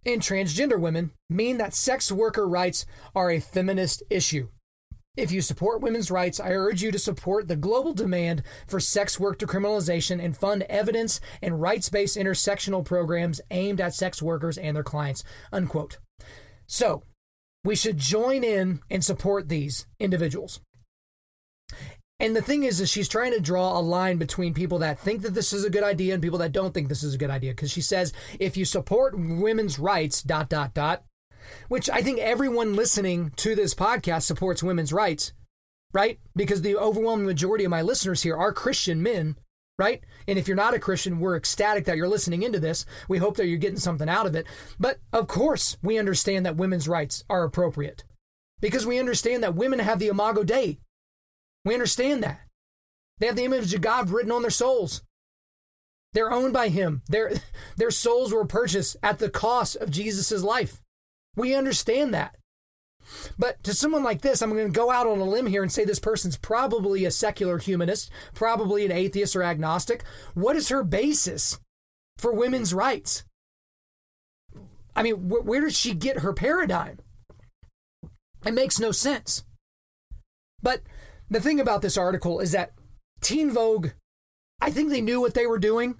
and 0.04 0.20
transgender 0.20 0.78
women, 0.78 1.12
mean 1.30 1.58
that 1.58 1.72
sex 1.72 2.10
worker 2.10 2.48
rights 2.48 2.84
are 3.14 3.30
a 3.30 3.40
feminist 3.40 4.02
issue. 4.10 4.48
If 5.14 5.30
you 5.30 5.42
support 5.42 5.82
women's 5.82 6.10
rights, 6.10 6.40
I 6.40 6.52
urge 6.52 6.82
you 6.82 6.90
to 6.90 6.98
support 6.98 7.46
the 7.46 7.54
global 7.54 7.92
demand 7.92 8.42
for 8.66 8.80
sex 8.80 9.20
work 9.20 9.38
decriminalization 9.38 10.24
and 10.24 10.36
fund 10.36 10.62
evidence 10.70 11.20
and 11.42 11.60
rights 11.60 11.90
based 11.90 12.16
intersectional 12.16 12.82
programs 12.82 13.40
aimed 13.50 13.80
at 13.80 13.94
sex 13.94 14.22
workers 14.22 14.56
and 14.56 14.74
their 14.74 14.82
clients. 14.82 15.22
Unquote. 15.52 15.98
So, 16.66 17.02
we 17.62 17.76
should 17.76 17.98
join 17.98 18.42
in 18.42 18.80
and 18.90 19.04
support 19.04 19.50
these 19.50 19.86
individuals. 20.00 20.60
And 22.22 22.36
the 22.36 22.40
thing 22.40 22.62
is, 22.62 22.80
is 22.80 22.88
she's 22.88 23.08
trying 23.08 23.32
to 23.32 23.40
draw 23.40 23.76
a 23.76 23.82
line 23.82 24.16
between 24.16 24.54
people 24.54 24.78
that 24.78 25.00
think 25.00 25.22
that 25.22 25.34
this 25.34 25.52
is 25.52 25.64
a 25.64 25.70
good 25.70 25.82
idea 25.82 26.14
and 26.14 26.22
people 26.22 26.38
that 26.38 26.52
don't 26.52 26.72
think 26.72 26.88
this 26.88 27.02
is 27.02 27.14
a 27.14 27.18
good 27.18 27.30
idea. 27.30 27.50
Because 27.50 27.72
she 27.72 27.80
says, 27.80 28.12
if 28.38 28.56
you 28.56 28.64
support 28.64 29.18
women's 29.18 29.80
rights, 29.80 30.22
dot, 30.22 30.48
dot, 30.48 30.72
dot, 30.72 31.02
which 31.66 31.90
I 31.90 32.00
think 32.00 32.20
everyone 32.20 32.76
listening 32.76 33.32
to 33.38 33.56
this 33.56 33.74
podcast 33.74 34.22
supports 34.22 34.62
women's 34.62 34.92
rights, 34.92 35.32
right? 35.92 36.20
Because 36.36 36.62
the 36.62 36.76
overwhelming 36.76 37.26
majority 37.26 37.64
of 37.64 37.72
my 37.72 37.82
listeners 37.82 38.22
here 38.22 38.36
are 38.36 38.52
Christian 38.52 39.02
men, 39.02 39.36
right? 39.76 40.00
And 40.28 40.38
if 40.38 40.46
you're 40.46 40.56
not 40.56 40.74
a 40.74 40.78
Christian, 40.78 41.18
we're 41.18 41.36
ecstatic 41.36 41.86
that 41.86 41.96
you're 41.96 42.06
listening 42.06 42.44
into 42.44 42.60
this. 42.60 42.86
We 43.08 43.18
hope 43.18 43.36
that 43.36 43.48
you're 43.48 43.58
getting 43.58 43.80
something 43.80 44.08
out 44.08 44.26
of 44.26 44.36
it. 44.36 44.46
But 44.78 45.00
of 45.12 45.26
course, 45.26 45.76
we 45.82 45.98
understand 45.98 46.46
that 46.46 46.54
women's 46.54 46.86
rights 46.86 47.24
are 47.28 47.42
appropriate 47.42 48.04
because 48.60 48.86
we 48.86 49.00
understand 49.00 49.42
that 49.42 49.56
women 49.56 49.80
have 49.80 49.98
the 49.98 50.06
imago 50.06 50.44
Dei, 50.44 50.78
we 51.64 51.74
understand 51.74 52.22
that. 52.22 52.40
They 53.18 53.26
have 53.26 53.36
the 53.36 53.44
image 53.44 53.72
of 53.72 53.80
God 53.80 54.10
written 54.10 54.32
on 54.32 54.42
their 54.42 54.50
souls. 54.50 55.02
They're 56.12 56.32
owned 56.32 56.52
by 56.52 56.68
Him. 56.68 57.02
Their, 57.08 57.32
their 57.76 57.90
souls 57.90 58.32
were 58.32 58.44
purchased 58.44 58.96
at 59.02 59.18
the 59.18 59.30
cost 59.30 59.76
of 59.76 59.90
Jesus' 59.90 60.42
life. 60.42 60.80
We 61.36 61.54
understand 61.54 62.12
that. 62.14 62.36
But 63.38 63.62
to 63.64 63.74
someone 63.74 64.04
like 64.04 64.20
this, 64.20 64.42
I'm 64.42 64.50
going 64.50 64.66
to 64.66 64.72
go 64.72 64.90
out 64.90 65.06
on 65.06 65.18
a 65.18 65.24
limb 65.24 65.46
here 65.46 65.62
and 65.62 65.72
say 65.72 65.84
this 65.84 65.98
person's 65.98 66.36
probably 66.36 67.04
a 67.04 67.10
secular 67.10 67.58
humanist, 67.58 68.10
probably 68.34 68.84
an 68.84 68.92
atheist 68.92 69.34
or 69.34 69.42
agnostic. 69.42 70.04
What 70.34 70.56
is 70.56 70.68
her 70.68 70.84
basis 70.84 71.58
for 72.16 72.32
women's 72.32 72.72
rights? 72.72 73.24
I 74.94 75.02
mean, 75.02 75.14
wh- 75.14 75.44
where 75.44 75.62
does 75.62 75.76
she 75.76 75.94
get 75.94 76.18
her 76.18 76.32
paradigm? 76.32 76.98
It 78.44 78.54
makes 78.54 78.78
no 78.78 78.92
sense. 78.92 79.44
But 80.62 80.82
the 81.32 81.40
thing 81.40 81.58
about 81.58 81.80
this 81.80 81.96
article 81.96 82.40
is 82.40 82.52
that 82.52 82.72
Teen 83.22 83.50
Vogue, 83.50 83.88
I 84.60 84.70
think 84.70 84.90
they 84.90 85.00
knew 85.00 85.20
what 85.20 85.32
they 85.32 85.46
were 85.46 85.58
doing. 85.58 85.98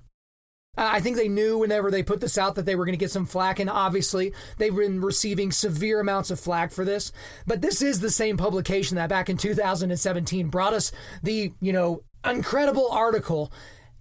Uh, 0.76 0.88
I 0.92 1.00
think 1.00 1.16
they 1.16 1.28
knew 1.28 1.58
whenever 1.58 1.90
they 1.90 2.02
put 2.02 2.20
this 2.20 2.36
out 2.36 2.54
that 2.54 2.66
they 2.66 2.76
were 2.76 2.84
going 2.84 2.94
to 2.94 3.02
get 3.02 3.10
some 3.10 3.26
flack, 3.26 3.58
and 3.58 3.68
obviously 3.68 4.32
they've 4.58 4.74
been 4.74 5.00
receiving 5.00 5.50
severe 5.50 6.00
amounts 6.00 6.30
of 6.30 6.38
flack 6.38 6.70
for 6.70 6.84
this. 6.84 7.12
But 7.46 7.62
this 7.62 7.80
is 7.80 8.00
the 8.00 8.10
same 8.10 8.36
publication 8.36 8.96
that 8.96 9.08
back 9.08 9.30
in 9.30 9.38
2017 9.38 10.48
brought 10.48 10.74
us 10.74 10.92
the, 11.22 11.52
you 11.60 11.72
know, 11.72 12.02
incredible 12.24 12.90
article, 12.90 13.52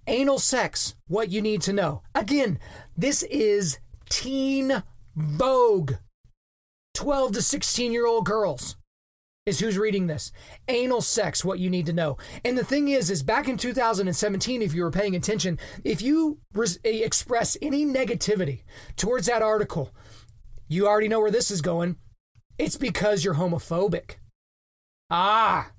Anal 0.07 0.39
Sex, 0.39 0.95
What 1.07 1.29
You 1.29 1.41
Need 1.41 1.61
to 1.63 1.73
Know. 1.73 2.03
Again, 2.13 2.59
this 2.97 3.23
is 3.23 3.79
Teen 4.09 4.83
Vogue. 5.15 5.93
12 6.93 7.31
to 7.33 7.41
16 7.41 7.93
year 7.93 8.05
old 8.05 8.25
girls 8.25 8.75
is 9.45 9.59
who's 9.59 9.77
reading 9.77 10.07
this. 10.07 10.31
Anal 10.67 11.01
sex, 11.01 11.43
what 11.43 11.59
you 11.59 11.69
need 11.69 11.87
to 11.87 11.93
know. 11.93 12.17
And 12.45 12.57
the 12.57 12.63
thing 12.63 12.89
is, 12.89 13.09
is 13.09 13.23
back 13.23 13.47
in 13.47 13.57
2017, 13.57 14.61
if 14.61 14.73
you 14.73 14.83
were 14.83 14.91
paying 14.91 15.15
attention, 15.15 15.57
if 15.83 16.01
you 16.01 16.39
res- 16.53 16.79
express 16.83 17.57
any 17.61 17.85
negativity 17.85 18.61
towards 18.95 19.25
that 19.27 19.41
article, 19.41 19.93
you 20.67 20.87
already 20.87 21.07
know 21.07 21.19
where 21.19 21.31
this 21.31 21.49
is 21.49 21.61
going. 21.61 21.95
It's 22.59 22.77
because 22.77 23.25
you're 23.25 23.35
homophobic. 23.35 24.17
Ah. 25.09 25.71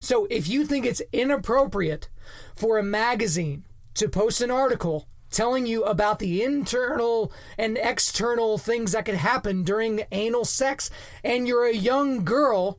So 0.00 0.26
if 0.30 0.48
you 0.48 0.64
think 0.64 0.86
it's 0.86 1.02
inappropriate 1.12 2.08
for 2.54 2.78
a 2.78 2.84
magazine 2.84 3.64
to 3.94 4.08
post 4.08 4.40
an 4.40 4.50
article 4.50 5.08
telling 5.30 5.66
you 5.66 5.84
about 5.84 6.18
the 6.18 6.42
internal 6.42 7.32
and 7.56 7.78
external 7.78 8.58
things 8.58 8.92
that 8.92 9.04
could 9.04 9.16
happen 9.16 9.62
during 9.62 10.02
anal 10.12 10.44
sex, 10.44 10.90
and 11.24 11.46
you're 11.46 11.66
a 11.66 11.74
young 11.74 12.24
girl, 12.24 12.78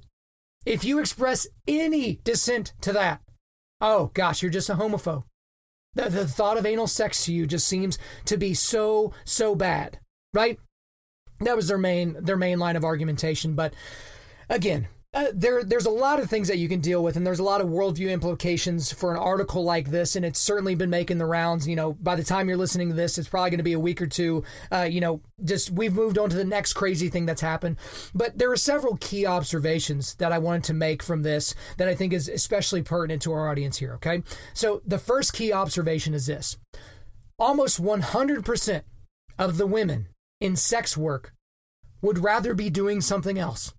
if 0.65 0.83
you 0.83 0.99
express 0.99 1.47
any 1.67 2.19
dissent 2.23 2.73
to 2.81 2.93
that, 2.93 3.21
oh 3.79 4.11
gosh, 4.13 4.41
you're 4.41 4.51
just 4.51 4.69
a 4.69 4.75
homophobe. 4.75 5.23
The, 5.93 6.09
the 6.09 6.27
thought 6.27 6.57
of 6.57 6.65
anal 6.65 6.87
sex 6.87 7.25
to 7.25 7.33
you 7.33 7.45
just 7.45 7.67
seems 7.67 7.97
to 8.25 8.37
be 8.37 8.53
so, 8.53 9.13
so 9.25 9.55
bad, 9.55 9.99
right? 10.33 10.57
That 11.41 11.55
was 11.55 11.67
their 11.67 11.77
main 11.77 12.15
their 12.19 12.37
main 12.37 12.59
line 12.59 12.75
of 12.75 12.85
argumentation. 12.85 13.55
But 13.55 13.73
again, 14.47 14.87
uh, 15.13 15.25
there, 15.33 15.61
there's 15.61 15.85
a 15.85 15.91
lot 15.91 16.21
of 16.21 16.29
things 16.29 16.47
that 16.47 16.57
you 16.57 16.69
can 16.69 16.79
deal 16.79 17.03
with, 17.03 17.17
and 17.17 17.27
there's 17.27 17.39
a 17.39 17.43
lot 17.43 17.59
of 17.59 17.67
worldview 17.67 18.09
implications 18.09 18.93
for 18.93 19.11
an 19.11 19.19
article 19.19 19.61
like 19.61 19.91
this, 19.91 20.15
and 20.15 20.23
it's 20.23 20.39
certainly 20.39 20.73
been 20.73 20.89
making 20.89 21.17
the 21.17 21.25
rounds. 21.25 21.67
You 21.67 21.75
know, 21.75 21.93
by 21.93 22.15
the 22.15 22.23
time 22.23 22.47
you're 22.47 22.57
listening 22.57 22.87
to 22.87 22.95
this, 22.95 23.17
it's 23.17 23.27
probably 23.27 23.49
going 23.49 23.57
to 23.57 23.63
be 23.63 23.73
a 23.73 23.79
week 23.79 24.01
or 24.01 24.07
two. 24.07 24.45
Uh, 24.71 24.87
you 24.89 25.01
know, 25.01 25.19
just 25.43 25.69
we've 25.69 25.93
moved 25.93 26.17
on 26.17 26.29
to 26.29 26.37
the 26.37 26.45
next 26.45 26.73
crazy 26.73 27.09
thing 27.09 27.25
that's 27.25 27.41
happened. 27.41 27.75
But 28.15 28.37
there 28.37 28.49
are 28.53 28.57
several 28.57 28.95
key 29.01 29.25
observations 29.25 30.15
that 30.15 30.31
I 30.31 30.37
wanted 30.37 30.63
to 30.65 30.73
make 30.73 31.03
from 31.03 31.23
this 31.23 31.55
that 31.75 31.89
I 31.89 31.95
think 31.95 32.13
is 32.13 32.29
especially 32.29 32.81
pertinent 32.81 33.21
to 33.23 33.33
our 33.33 33.49
audience 33.49 33.79
here. 33.79 33.95
Okay, 33.95 34.23
so 34.53 34.81
the 34.85 34.97
first 34.97 35.33
key 35.33 35.51
observation 35.51 36.13
is 36.13 36.25
this: 36.25 36.57
almost 37.37 37.83
100% 37.83 38.81
of 39.37 39.57
the 39.57 39.67
women 39.67 40.07
in 40.39 40.55
sex 40.55 40.95
work 40.95 41.33
would 42.01 42.19
rather 42.19 42.53
be 42.53 42.69
doing 42.69 43.01
something 43.01 43.37
else. 43.37 43.73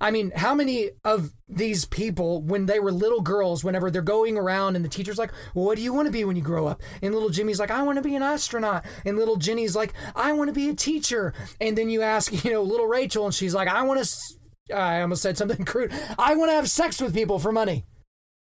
I 0.00 0.10
mean, 0.10 0.32
how 0.34 0.54
many 0.54 0.90
of 1.04 1.32
these 1.48 1.84
people, 1.84 2.42
when 2.42 2.66
they 2.66 2.80
were 2.80 2.92
little 2.92 3.20
girls, 3.20 3.62
whenever 3.62 3.90
they're 3.90 4.02
going 4.02 4.36
around 4.36 4.76
and 4.76 4.84
the 4.84 4.88
teacher's 4.88 5.18
like, 5.18 5.32
well, 5.54 5.66
What 5.66 5.76
do 5.76 5.82
you 5.82 5.92
want 5.92 6.06
to 6.06 6.12
be 6.12 6.24
when 6.24 6.36
you 6.36 6.42
grow 6.42 6.66
up? 6.66 6.82
And 7.02 7.14
little 7.14 7.30
Jimmy's 7.30 7.60
like, 7.60 7.70
I 7.70 7.82
want 7.82 7.96
to 7.96 8.02
be 8.02 8.16
an 8.16 8.22
astronaut. 8.22 8.84
And 9.04 9.18
little 9.18 9.36
Jenny's 9.36 9.76
like, 9.76 9.92
I 10.16 10.32
want 10.32 10.48
to 10.48 10.54
be 10.54 10.68
a 10.68 10.74
teacher. 10.74 11.32
And 11.60 11.76
then 11.76 11.90
you 11.90 12.02
ask, 12.02 12.44
you 12.44 12.50
know, 12.50 12.62
little 12.62 12.86
Rachel, 12.86 13.24
and 13.24 13.34
she's 13.34 13.54
like, 13.54 13.68
I 13.68 13.82
want 13.82 14.04
to, 14.04 14.76
I 14.76 15.00
almost 15.00 15.22
said 15.22 15.36
something 15.36 15.64
crude. 15.66 15.92
I 16.18 16.34
want 16.34 16.50
to 16.50 16.54
have 16.54 16.68
sex 16.68 17.00
with 17.00 17.14
people 17.14 17.38
for 17.38 17.52
money. 17.52 17.84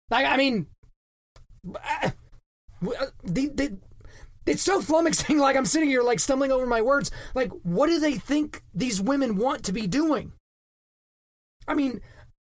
Like, 0.10 0.26
I 0.26 0.38
mean, 0.38 0.68
uh, 1.76 2.12
the, 3.24 3.78
it's 4.46 4.62
so 4.62 4.82
flummoxing. 4.82 5.40
Like, 5.42 5.56
I'm 5.56 5.66
sitting 5.66 5.90
here, 5.90 6.04
like, 6.04 6.20
stumbling 6.20 6.52
over 6.52 6.66
my 6.66 6.82
words. 6.82 7.12
Like, 7.34 7.52
what 7.64 7.88
do 7.88 8.00
they 8.00 8.16
think 8.16 8.64
these 8.74 9.02
women 9.02 9.38
want 9.38 9.64
to 9.66 9.72
be 9.72 9.88
doing? 9.88 10.34
I 11.68 11.74
mean, 11.74 12.02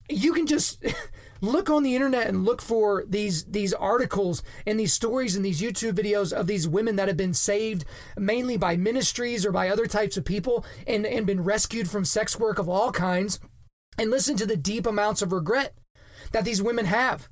you 0.09 0.33
can 0.33 0.47
just 0.47 0.83
look 1.41 1.69
on 1.69 1.83
the 1.83 1.95
internet 1.95 2.27
and 2.27 2.45
look 2.45 2.61
for 2.61 3.03
these 3.07 3.45
these 3.45 3.73
articles 3.73 4.43
and 4.65 4.79
these 4.79 4.93
stories 4.93 5.35
and 5.35 5.45
these 5.45 5.61
YouTube 5.61 5.93
videos 5.93 6.31
of 6.31 6.47
these 6.47 6.67
women 6.67 6.95
that 6.95 7.07
have 7.07 7.17
been 7.17 7.33
saved 7.33 7.85
mainly 8.17 8.57
by 8.57 8.75
ministries 8.75 9.45
or 9.45 9.51
by 9.51 9.69
other 9.69 9.85
types 9.85 10.17
of 10.17 10.25
people 10.25 10.65
and, 10.87 11.05
and 11.05 11.25
been 11.25 11.43
rescued 11.43 11.89
from 11.89 12.05
sex 12.05 12.39
work 12.39 12.59
of 12.59 12.69
all 12.69 12.91
kinds 12.91 13.39
and 13.97 14.09
listen 14.09 14.35
to 14.37 14.45
the 14.45 14.57
deep 14.57 14.85
amounts 14.85 15.21
of 15.21 15.31
regret 15.31 15.75
that 16.31 16.45
these 16.45 16.61
women 16.61 16.85
have. 16.85 17.29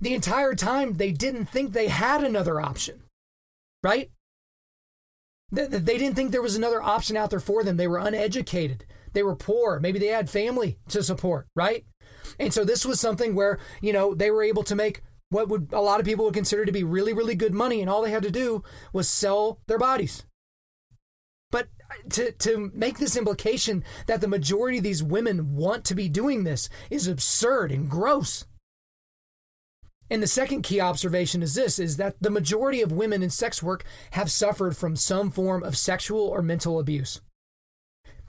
The 0.00 0.14
entire 0.14 0.54
time 0.54 0.94
they 0.94 1.12
didn't 1.12 1.46
think 1.46 1.72
they 1.72 1.88
had 1.88 2.22
another 2.22 2.60
option. 2.60 3.02
Right? 3.82 4.10
They, 5.50 5.66
they 5.66 5.98
didn't 5.98 6.14
think 6.14 6.30
there 6.30 6.42
was 6.42 6.56
another 6.56 6.82
option 6.82 7.16
out 7.16 7.30
there 7.30 7.40
for 7.40 7.62
them. 7.62 7.76
They 7.76 7.88
were 7.88 7.98
uneducated. 7.98 8.86
They 9.14 9.22
were 9.22 9.36
poor. 9.36 9.80
Maybe 9.80 9.98
they 9.98 10.08
had 10.08 10.28
family 10.28 10.78
to 10.88 11.02
support, 11.02 11.46
right? 11.56 11.86
And 12.38 12.52
so 12.52 12.64
this 12.64 12.84
was 12.84 13.00
something 13.00 13.34
where, 13.34 13.58
you 13.80 13.92
know, 13.92 14.14
they 14.14 14.30
were 14.30 14.42
able 14.42 14.64
to 14.64 14.74
make 14.74 15.02
what 15.30 15.48
would 15.48 15.72
a 15.72 15.80
lot 15.80 16.00
of 16.00 16.06
people 16.06 16.24
would 16.26 16.34
consider 16.34 16.64
to 16.64 16.72
be 16.72 16.84
really, 16.84 17.12
really 17.12 17.34
good 17.34 17.54
money. 17.54 17.80
And 17.80 17.88
all 17.88 18.02
they 18.02 18.10
had 18.10 18.22
to 18.24 18.30
do 18.30 18.62
was 18.92 19.08
sell 19.08 19.60
their 19.66 19.78
bodies. 19.78 20.24
But 21.50 21.68
uh, 21.90 22.08
to, 22.10 22.32
to 22.32 22.70
make 22.74 22.98
this 22.98 23.16
implication 23.16 23.84
that 24.06 24.20
the 24.20 24.28
majority 24.28 24.78
of 24.78 24.84
these 24.84 25.02
women 25.02 25.54
want 25.54 25.84
to 25.86 25.94
be 25.94 26.08
doing 26.08 26.44
this 26.44 26.68
is 26.90 27.06
absurd 27.06 27.70
and 27.70 27.88
gross. 27.88 28.46
And 30.10 30.22
the 30.22 30.26
second 30.26 30.62
key 30.62 30.80
observation 30.80 31.42
is 31.42 31.54
this 31.54 31.78
is 31.78 31.96
that 31.96 32.16
the 32.20 32.30
majority 32.30 32.82
of 32.82 32.92
women 32.92 33.22
in 33.22 33.30
sex 33.30 33.62
work 33.62 33.84
have 34.12 34.30
suffered 34.30 34.76
from 34.76 34.96
some 34.96 35.30
form 35.30 35.62
of 35.62 35.78
sexual 35.78 36.20
or 36.20 36.42
mental 36.42 36.78
abuse 36.78 37.20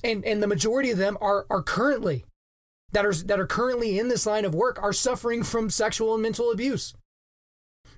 and 0.04 0.24
and 0.26 0.42
the 0.42 0.48
majority 0.48 0.92
of 0.92 0.98
them 0.98 1.18
are 1.22 1.46
are 1.50 1.64
currently 1.64 2.26
that 2.92 3.06
are 3.06 3.14
that 3.14 3.40
are 3.40 3.48
currently 3.48 4.00
in 4.00 4.08
this 4.08 4.26
line 4.26 4.46
of 4.46 4.56
work 4.56 4.82
are 4.82 4.94
suffering 4.94 5.44
from 5.44 5.70
sexual 5.70 6.14
and 6.14 6.24
mental 6.24 6.52
abuse. 6.52 6.94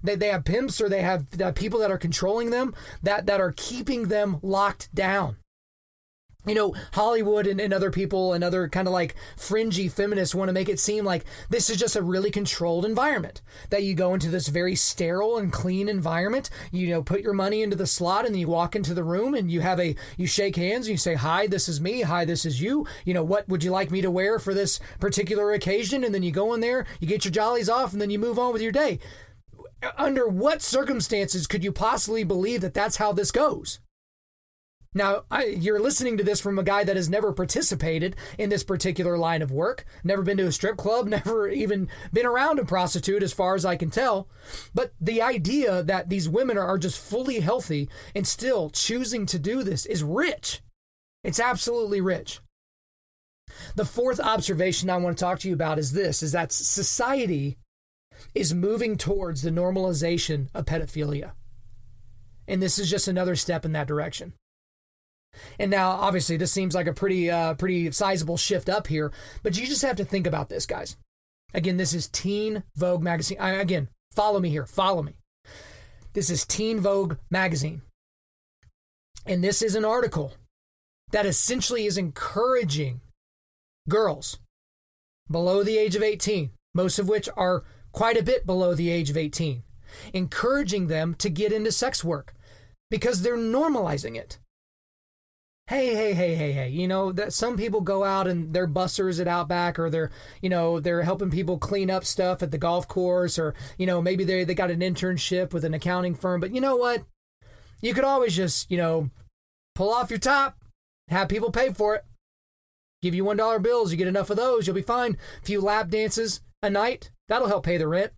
They, 0.03 0.15
they 0.15 0.27
have 0.27 0.45
pimps 0.45 0.79
or 0.79 0.89
they 0.89 1.01
have 1.01 1.25
uh, 1.41 1.51
people 1.53 1.79
that 1.79 1.91
are 1.91 1.97
controlling 1.97 2.51
them 2.51 2.75
that, 3.01 3.25
that 3.25 3.41
are 3.41 3.51
keeping 3.51 4.09
them 4.09 4.37
locked 4.43 4.93
down 4.93 5.37
you 6.47 6.55
know, 6.55 6.73
Hollywood 6.93 7.45
and, 7.45 7.59
and, 7.59 7.73
other 7.73 7.91
people 7.91 8.33
and 8.33 8.43
other 8.43 8.67
kind 8.69 8.87
of 8.87 8.93
like 8.93 9.15
fringy 9.35 9.87
feminists 9.87 10.33
want 10.33 10.49
to 10.49 10.53
make 10.53 10.69
it 10.69 10.79
seem 10.79 11.05
like 11.05 11.25
this 11.49 11.69
is 11.69 11.77
just 11.77 11.95
a 11.95 12.01
really 12.01 12.31
controlled 12.31 12.85
environment. 12.85 13.41
That 13.69 13.83
you 13.83 13.93
go 13.93 14.13
into 14.13 14.29
this 14.29 14.47
very 14.47 14.75
sterile 14.75 15.37
and 15.37 15.51
clean 15.51 15.89
environment, 15.89 16.49
you 16.71 16.87
know, 16.89 17.03
put 17.03 17.21
your 17.21 17.33
money 17.33 17.61
into 17.61 17.75
the 17.75 17.85
slot 17.85 18.25
and 18.25 18.33
then 18.33 18.41
you 18.41 18.47
walk 18.47 18.75
into 18.75 18.93
the 18.93 19.03
room 19.03 19.33
and 19.33 19.51
you 19.51 19.61
have 19.61 19.79
a, 19.79 19.95
you 20.15 20.25
shake 20.25 20.55
hands 20.55 20.87
and 20.87 20.91
you 20.91 20.97
say, 20.97 21.15
Hi, 21.15 21.47
this 21.47 21.67
is 21.67 21.81
me. 21.81 22.01
Hi, 22.01 22.25
this 22.25 22.45
is 22.45 22.61
you. 22.61 22.87
You 23.05 23.13
know, 23.13 23.23
what 23.23 23.47
would 23.49 23.63
you 23.63 23.71
like 23.71 23.91
me 23.91 24.01
to 24.01 24.09
wear 24.09 24.39
for 24.39 24.53
this 24.53 24.79
particular 24.99 25.51
occasion? 25.51 26.03
And 26.03 26.15
then 26.15 26.23
you 26.23 26.31
go 26.31 26.53
in 26.53 26.61
there, 26.61 26.85
you 26.99 27.07
get 27.07 27.25
your 27.25 27.31
jollies 27.31 27.69
off, 27.69 27.91
and 27.91 28.01
then 28.01 28.09
you 28.09 28.19
move 28.19 28.39
on 28.39 28.53
with 28.53 28.61
your 28.61 28.71
day. 28.71 28.99
Under 29.97 30.27
what 30.27 30.61
circumstances 30.61 31.45
could 31.45 31.63
you 31.63 31.71
possibly 31.71 32.23
believe 32.23 32.61
that 32.61 32.73
that's 32.73 32.97
how 32.97 33.11
this 33.11 33.31
goes? 33.31 33.79
Now, 34.97 35.25
I, 35.29 35.45
you're 35.45 35.79
listening 35.79 36.17
to 36.17 36.23
this 36.23 36.41
from 36.41 36.57
a 36.57 36.63
guy 36.63 36.83
that 36.83 36.95
has 36.95 37.07
never 37.07 37.31
participated 37.31 38.15
in 38.39 38.49
this 38.49 38.63
particular 38.63 39.15
line 39.15 39.43
of 39.43 39.51
work, 39.51 39.85
never 40.03 40.23
been 40.23 40.37
to 40.37 40.47
a 40.47 40.51
strip 40.51 40.75
club, 40.75 41.05
never 41.07 41.47
even 41.47 41.87
been 42.11 42.25
around 42.25 42.57
a 42.57 42.65
prostitute, 42.65 43.21
as 43.21 43.31
far 43.31 43.53
as 43.53 43.63
I 43.63 43.75
can 43.75 43.91
tell. 43.91 44.27
But 44.73 44.93
the 44.99 45.21
idea 45.21 45.83
that 45.83 46.09
these 46.09 46.27
women 46.27 46.57
are 46.57 46.79
just 46.79 46.99
fully 46.99 47.41
healthy 47.41 47.89
and 48.15 48.27
still 48.27 48.71
choosing 48.71 49.27
to 49.27 49.37
do 49.37 49.61
this 49.61 49.85
is 49.85 50.03
rich. 50.03 50.61
It's 51.23 51.39
absolutely 51.39 52.01
rich. 52.01 52.39
The 53.75 53.85
fourth 53.85 54.19
observation 54.19 54.89
I 54.89 54.97
want 54.97 55.15
to 55.15 55.23
talk 55.23 55.39
to 55.39 55.47
you 55.47 55.53
about 55.53 55.77
is 55.77 55.91
this 55.91 56.23
is 56.23 56.31
that 56.31 56.51
society 56.51 57.57
is 58.33 58.51
moving 58.51 58.97
towards 58.97 59.43
the 59.43 59.51
normalization 59.51 60.47
of 60.55 60.65
pedophilia. 60.65 61.33
And 62.47 62.63
this 62.63 62.79
is 62.79 62.89
just 62.89 63.07
another 63.07 63.35
step 63.35 63.63
in 63.63 63.73
that 63.73 63.87
direction. 63.87 64.33
And 65.59 65.71
now, 65.71 65.91
obviously, 65.91 66.37
this 66.37 66.51
seems 66.51 66.75
like 66.75 66.87
a 66.87 66.93
pretty, 66.93 67.29
uh, 67.29 67.53
pretty 67.55 67.91
sizable 67.91 68.37
shift 68.37 68.69
up 68.69 68.87
here. 68.87 69.11
But 69.43 69.57
you 69.57 69.65
just 69.65 69.81
have 69.81 69.97
to 69.97 70.05
think 70.05 70.27
about 70.27 70.49
this, 70.49 70.65
guys. 70.65 70.97
Again, 71.53 71.77
this 71.77 71.93
is 71.93 72.07
Teen 72.07 72.63
Vogue 72.75 73.01
magazine. 73.01 73.37
I, 73.39 73.51
again, 73.51 73.89
follow 74.13 74.39
me 74.39 74.49
here. 74.49 74.65
Follow 74.65 75.01
me. 75.01 75.13
This 76.13 76.29
is 76.29 76.45
Teen 76.45 76.79
Vogue 76.79 77.17
magazine, 77.29 77.83
and 79.27 79.43
this 79.43 79.61
is 79.61 79.75
an 79.75 79.85
article 79.85 80.33
that 81.11 81.27
essentially 81.27 81.85
is 81.85 81.95
encouraging 81.95 83.01
girls 83.87 84.39
below 85.29 85.61
the 85.61 85.77
age 85.77 85.95
of 85.95 86.01
18, 86.01 86.49
most 86.73 86.97
of 86.97 87.07
which 87.07 87.29
are 87.37 87.63
quite 87.91 88.17
a 88.17 88.23
bit 88.23 88.47
below 88.47 88.73
the 88.73 88.89
age 88.89 89.11
of 89.11 89.17
18, 89.17 89.61
encouraging 90.11 90.87
them 90.87 91.13
to 91.15 91.29
get 91.29 91.51
into 91.51 91.71
sex 91.71 92.03
work 92.03 92.33
because 92.89 93.21
they're 93.21 93.37
normalizing 93.37 94.15
it 94.15 94.39
hey, 95.67 95.93
hey, 95.93 96.13
hey, 96.13 96.33
hey, 96.33 96.53
hey, 96.53 96.69
you 96.69 96.87
know, 96.87 97.11
that 97.11 97.33
some 97.33 97.57
people 97.57 97.81
go 97.81 98.05
out 98.05 98.25
and 98.25 98.53
they're 98.53 98.67
busters 98.67 99.19
at 99.19 99.27
Outback 99.27 99.77
or 99.77 99.89
they're, 99.89 100.11
you 100.41 100.49
know, 100.49 100.79
they're 100.79 101.01
helping 101.01 101.29
people 101.29 101.57
clean 101.57 101.91
up 101.91 102.05
stuff 102.05 102.41
at 102.41 102.51
the 102.51 102.57
golf 102.57 102.87
course 102.87 103.37
or, 103.37 103.53
you 103.77 103.85
know, 103.85 104.01
maybe 104.01 104.23
they 104.23 104.45
they 104.45 104.55
got 104.55 104.71
an 104.71 104.79
internship 104.79 105.51
with 105.51 105.65
an 105.65 105.73
accounting 105.73 106.15
firm, 106.15 106.39
but 106.39 106.55
you 106.55 106.61
know 106.61 106.77
what? 106.77 107.03
You 107.81 107.93
could 107.93 108.05
always 108.05 108.35
just, 108.35 108.71
you 108.71 108.77
know, 108.77 109.09
pull 109.75 109.93
off 109.93 110.09
your 110.09 110.19
top, 110.19 110.57
have 111.09 111.27
people 111.27 111.51
pay 111.51 111.73
for 111.73 111.95
it. 111.95 112.05
Give 113.01 113.13
you 113.13 113.25
$1 113.25 113.61
bills, 113.61 113.91
you 113.91 113.97
get 113.97 114.07
enough 114.07 114.29
of 114.29 114.37
those, 114.37 114.65
you'll 114.65 114.75
be 114.75 114.81
fine. 114.81 115.17
A 115.43 115.45
few 115.45 115.61
lap 115.61 115.89
dances 115.89 116.41
a 116.63 116.69
night, 116.69 117.11
that'll 117.27 117.47
help 117.49 117.65
pay 117.65 117.77
the 117.77 117.87
rent. 117.87 118.13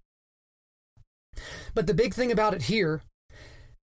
But 1.74 1.88
the 1.88 1.94
big 1.96 2.14
thing 2.14 2.32
about 2.32 2.54
it 2.54 2.64
here 2.64 3.02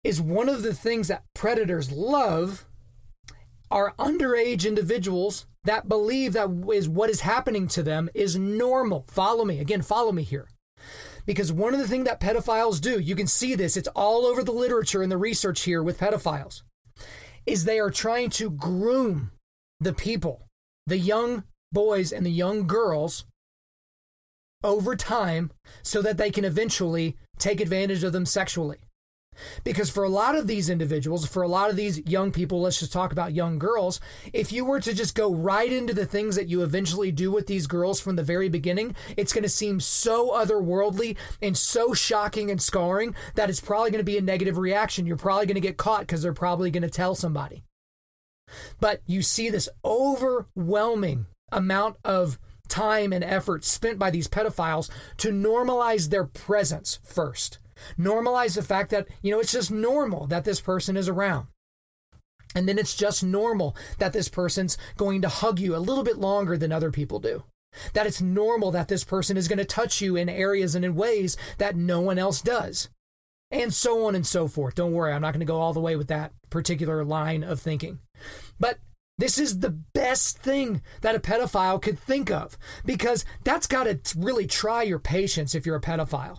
is 0.02 0.20
one 0.20 0.48
of 0.48 0.62
the 0.62 0.74
things 0.74 1.08
that 1.08 1.24
predators 1.34 1.90
love 1.90 2.66
are 3.74 3.92
underage 3.98 4.66
individuals 4.66 5.46
that 5.64 5.88
believe 5.88 6.32
that 6.32 6.48
is 6.72 6.88
what 6.88 7.10
is 7.10 7.22
happening 7.22 7.66
to 7.66 7.82
them 7.82 8.08
is 8.14 8.36
normal. 8.36 9.04
Follow 9.08 9.44
me. 9.44 9.58
Again, 9.58 9.82
follow 9.82 10.12
me 10.12 10.22
here. 10.22 10.48
Because 11.26 11.52
one 11.52 11.74
of 11.74 11.80
the 11.80 11.88
things 11.88 12.04
that 12.04 12.20
pedophiles 12.20 12.80
do, 12.80 13.00
you 13.00 13.16
can 13.16 13.26
see 13.26 13.56
this, 13.56 13.76
it's 13.76 13.88
all 13.88 14.26
over 14.26 14.44
the 14.44 14.52
literature 14.52 15.02
and 15.02 15.10
the 15.10 15.16
research 15.16 15.62
here 15.62 15.82
with 15.82 15.98
pedophiles, 15.98 16.62
is 17.46 17.64
they 17.64 17.80
are 17.80 17.90
trying 17.90 18.30
to 18.30 18.48
groom 18.48 19.32
the 19.80 19.92
people, 19.92 20.46
the 20.86 20.98
young 20.98 21.42
boys 21.72 22.12
and 22.12 22.24
the 22.24 22.30
young 22.30 22.68
girls 22.68 23.24
over 24.62 24.94
time 24.94 25.50
so 25.82 26.00
that 26.00 26.16
they 26.16 26.30
can 26.30 26.44
eventually 26.44 27.16
take 27.38 27.60
advantage 27.60 28.04
of 28.04 28.12
them 28.12 28.24
sexually. 28.24 28.78
Because 29.62 29.90
for 29.90 30.04
a 30.04 30.08
lot 30.08 30.34
of 30.34 30.46
these 30.46 30.70
individuals, 30.70 31.26
for 31.26 31.42
a 31.42 31.48
lot 31.48 31.70
of 31.70 31.76
these 31.76 32.04
young 32.06 32.32
people, 32.32 32.60
let's 32.60 32.80
just 32.80 32.92
talk 32.92 33.12
about 33.12 33.34
young 33.34 33.58
girls, 33.58 34.00
if 34.32 34.52
you 34.52 34.64
were 34.64 34.80
to 34.80 34.94
just 34.94 35.14
go 35.14 35.34
right 35.34 35.72
into 35.72 35.94
the 35.94 36.06
things 36.06 36.36
that 36.36 36.48
you 36.48 36.62
eventually 36.62 37.12
do 37.12 37.30
with 37.30 37.46
these 37.46 37.66
girls 37.66 38.00
from 38.00 38.16
the 38.16 38.22
very 38.22 38.48
beginning, 38.48 38.94
it's 39.16 39.32
going 39.32 39.42
to 39.42 39.48
seem 39.48 39.80
so 39.80 40.30
otherworldly 40.30 41.16
and 41.40 41.56
so 41.56 41.94
shocking 41.94 42.50
and 42.50 42.60
scarring 42.60 43.14
that 43.34 43.50
it's 43.50 43.60
probably 43.60 43.90
going 43.90 44.00
to 44.00 44.04
be 44.04 44.18
a 44.18 44.22
negative 44.22 44.58
reaction. 44.58 45.06
You're 45.06 45.16
probably 45.16 45.46
going 45.46 45.54
to 45.54 45.60
get 45.60 45.76
caught 45.76 46.00
because 46.00 46.22
they're 46.22 46.32
probably 46.32 46.70
going 46.70 46.82
to 46.82 46.90
tell 46.90 47.14
somebody. 47.14 47.62
But 48.80 49.02
you 49.06 49.22
see 49.22 49.50
this 49.50 49.68
overwhelming 49.84 51.26
amount 51.50 51.96
of 52.04 52.38
time 52.68 53.12
and 53.12 53.22
effort 53.22 53.64
spent 53.64 53.98
by 53.98 54.10
these 54.10 54.28
pedophiles 54.28 54.90
to 55.18 55.30
normalize 55.30 56.10
their 56.10 56.24
presence 56.24 56.98
first 57.04 57.58
Normalize 57.98 58.54
the 58.54 58.62
fact 58.62 58.90
that, 58.90 59.08
you 59.22 59.30
know, 59.30 59.40
it's 59.40 59.52
just 59.52 59.70
normal 59.70 60.26
that 60.26 60.44
this 60.44 60.60
person 60.60 60.96
is 60.96 61.08
around. 61.08 61.46
And 62.54 62.68
then 62.68 62.78
it's 62.78 62.94
just 62.94 63.24
normal 63.24 63.76
that 63.98 64.12
this 64.12 64.28
person's 64.28 64.78
going 64.96 65.22
to 65.22 65.28
hug 65.28 65.58
you 65.58 65.74
a 65.74 65.78
little 65.78 66.04
bit 66.04 66.18
longer 66.18 66.56
than 66.56 66.72
other 66.72 66.90
people 66.90 67.18
do. 67.18 67.44
That 67.92 68.06
it's 68.06 68.20
normal 68.20 68.70
that 68.70 68.88
this 68.88 69.02
person 69.02 69.36
is 69.36 69.48
going 69.48 69.58
to 69.58 69.64
touch 69.64 70.00
you 70.00 70.14
in 70.14 70.28
areas 70.28 70.74
and 70.74 70.84
in 70.84 70.94
ways 70.94 71.36
that 71.58 71.76
no 71.76 72.00
one 72.00 72.18
else 72.18 72.40
does. 72.40 72.88
And 73.50 73.74
so 73.74 74.06
on 74.06 74.14
and 74.14 74.26
so 74.26 74.46
forth. 74.46 74.76
Don't 74.76 74.92
worry, 74.92 75.12
I'm 75.12 75.22
not 75.22 75.32
going 75.32 75.40
to 75.40 75.46
go 75.46 75.60
all 75.60 75.72
the 75.72 75.80
way 75.80 75.96
with 75.96 76.08
that 76.08 76.32
particular 76.50 77.04
line 77.04 77.42
of 77.42 77.60
thinking. 77.60 77.98
But 78.58 78.78
this 79.18 79.38
is 79.38 79.60
the 79.60 79.70
best 79.70 80.38
thing 80.38 80.82
that 81.02 81.14
a 81.14 81.20
pedophile 81.20 81.80
could 81.80 81.98
think 81.98 82.30
of 82.30 82.58
because 82.84 83.24
that's 83.44 83.66
got 83.66 83.84
to 83.84 84.18
really 84.18 84.46
try 84.46 84.82
your 84.82 84.98
patience 84.98 85.54
if 85.54 85.66
you're 85.66 85.76
a 85.76 85.80
pedophile, 85.80 86.38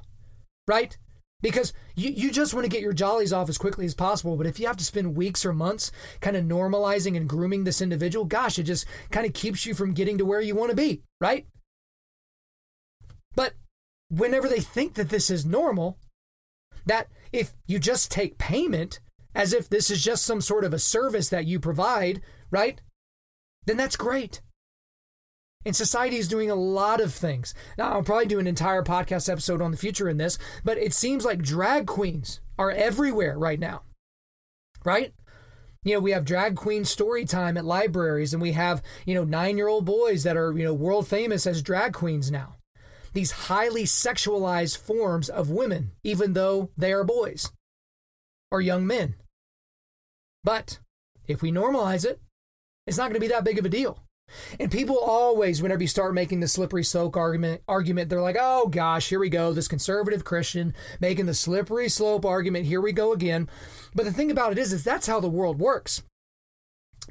right? 0.67 0.97
Because 1.45 1.73
you, 1.93 2.09
you 2.09 2.31
just 2.31 2.55
want 2.55 2.65
to 2.65 2.71
get 2.71 2.81
your 2.81 2.91
jollies 2.91 3.31
off 3.31 3.49
as 3.49 3.59
quickly 3.59 3.85
as 3.85 3.93
possible. 3.93 4.35
But 4.35 4.47
if 4.47 4.59
you 4.59 4.65
have 4.65 4.77
to 4.77 4.83
spend 4.83 5.15
weeks 5.15 5.45
or 5.45 5.53
months 5.53 5.91
kind 6.19 6.35
of 6.35 6.43
normalizing 6.43 7.15
and 7.15 7.29
grooming 7.29 7.65
this 7.65 7.83
individual, 7.83 8.25
gosh, 8.25 8.57
it 8.57 8.63
just 8.63 8.87
kind 9.11 9.27
of 9.27 9.33
keeps 9.33 9.63
you 9.63 9.75
from 9.75 9.93
getting 9.93 10.17
to 10.17 10.25
where 10.25 10.41
you 10.41 10.55
want 10.55 10.71
to 10.71 10.75
be, 10.75 11.03
right? 11.21 11.45
But 13.35 13.53
whenever 14.09 14.49
they 14.49 14.59
think 14.59 14.95
that 14.95 15.09
this 15.09 15.29
is 15.29 15.45
normal, 15.45 15.99
that 16.87 17.09
if 17.31 17.53
you 17.67 17.77
just 17.77 18.09
take 18.09 18.39
payment 18.39 18.99
as 19.35 19.53
if 19.53 19.69
this 19.69 19.91
is 19.91 20.03
just 20.03 20.25
some 20.25 20.41
sort 20.41 20.63
of 20.63 20.73
a 20.73 20.79
service 20.79 21.29
that 21.29 21.45
you 21.45 21.59
provide, 21.59 22.23
right? 22.49 22.81
Then 23.67 23.77
that's 23.77 23.95
great. 23.95 24.41
And 25.65 25.75
society 25.75 26.17
is 26.17 26.27
doing 26.27 26.51
a 26.51 26.55
lot 26.55 27.01
of 27.01 27.13
things. 27.13 27.55
Now, 27.77 27.93
I'll 27.93 28.03
probably 28.03 28.27
do 28.27 28.39
an 28.39 28.47
entire 28.47 28.83
podcast 28.83 29.29
episode 29.29 29.61
on 29.61 29.71
the 29.71 29.77
future 29.77 30.07
in 30.07 30.17
this, 30.17 30.37
but 30.63 30.77
it 30.77 30.93
seems 30.93 31.25
like 31.25 31.41
drag 31.41 31.87
queens 31.87 32.39
are 32.59 32.71
everywhere 32.71 33.37
right 33.37 33.59
now, 33.59 33.81
right? 34.83 35.13
You 35.83 35.95
know, 35.95 35.99
we 35.99 36.11
have 36.11 36.25
drag 36.25 36.55
queen 36.55 36.85
story 36.85 37.25
time 37.25 37.57
at 37.57 37.65
libraries, 37.65 38.33
and 38.33 38.41
we 38.41 38.53
have, 38.53 38.81
you 39.05 39.15
know, 39.15 39.23
nine 39.23 39.57
year 39.57 39.67
old 39.67 39.85
boys 39.85 40.23
that 40.23 40.37
are, 40.37 40.51
you 40.51 40.63
know, 40.63 40.73
world 40.73 41.07
famous 41.07 41.45
as 41.45 41.61
drag 41.61 41.93
queens 41.93 42.31
now. 42.31 42.55
These 43.13 43.31
highly 43.31 43.83
sexualized 43.83 44.77
forms 44.77 45.29
of 45.29 45.49
women, 45.49 45.91
even 46.03 46.33
though 46.33 46.71
they 46.77 46.91
are 46.91 47.03
boys 47.03 47.51
or 48.51 48.61
young 48.61 48.85
men. 48.85 49.15
But 50.43 50.79
if 51.27 51.41
we 51.41 51.51
normalize 51.51 52.05
it, 52.05 52.19
it's 52.85 52.97
not 52.97 53.05
going 53.05 53.15
to 53.15 53.19
be 53.19 53.27
that 53.29 53.43
big 53.43 53.57
of 53.57 53.65
a 53.65 53.69
deal. 53.69 54.04
And 54.59 54.71
people 54.71 54.97
always, 54.97 55.61
whenever 55.61 55.81
you 55.81 55.87
start 55.87 56.13
making 56.13 56.39
the 56.39 56.47
slippery 56.47 56.83
slope 56.83 57.15
argument, 57.15 57.61
argument, 57.67 58.09
they're 58.09 58.21
like, 58.21 58.37
"Oh 58.39 58.67
gosh, 58.67 59.09
here 59.09 59.19
we 59.19 59.29
go, 59.29 59.53
this 59.53 59.67
conservative 59.67 60.23
Christian 60.23 60.73
making 60.99 61.25
the 61.25 61.33
slippery 61.33 61.89
slope 61.89 62.25
argument. 62.25 62.65
Here 62.65 62.81
we 62.81 62.91
go 62.91 63.13
again." 63.13 63.49
But 63.93 64.05
the 64.05 64.13
thing 64.13 64.31
about 64.31 64.51
it 64.51 64.57
is, 64.57 64.73
is 64.73 64.83
that's 64.83 65.07
how 65.07 65.19
the 65.19 65.29
world 65.29 65.59
works. 65.59 66.03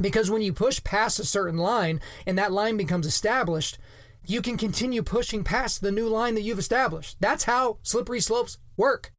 Because 0.01 0.31
when 0.31 0.43
you 0.43 0.53
push 0.53 0.83
past 0.83 1.21
a 1.21 1.25
certain 1.25 1.59
line 1.59 2.01
and 2.27 2.37
that 2.37 2.53
line 2.53 2.77
becomes 2.77 3.07
established, 3.07 3.79
you 4.27 4.43
can 4.43 4.57
continue 4.57 5.03
pushing 5.03 5.45
past 5.45 5.81
the 5.81 5.93
new 5.93 6.09
line 6.09 6.35
that 6.35 6.43
you've 6.43 6.59
established. 6.59 7.17
That's 7.21 7.45
how 7.45 7.79
slippery 7.83 8.21
slopes 8.21 8.59
work. 8.77 9.13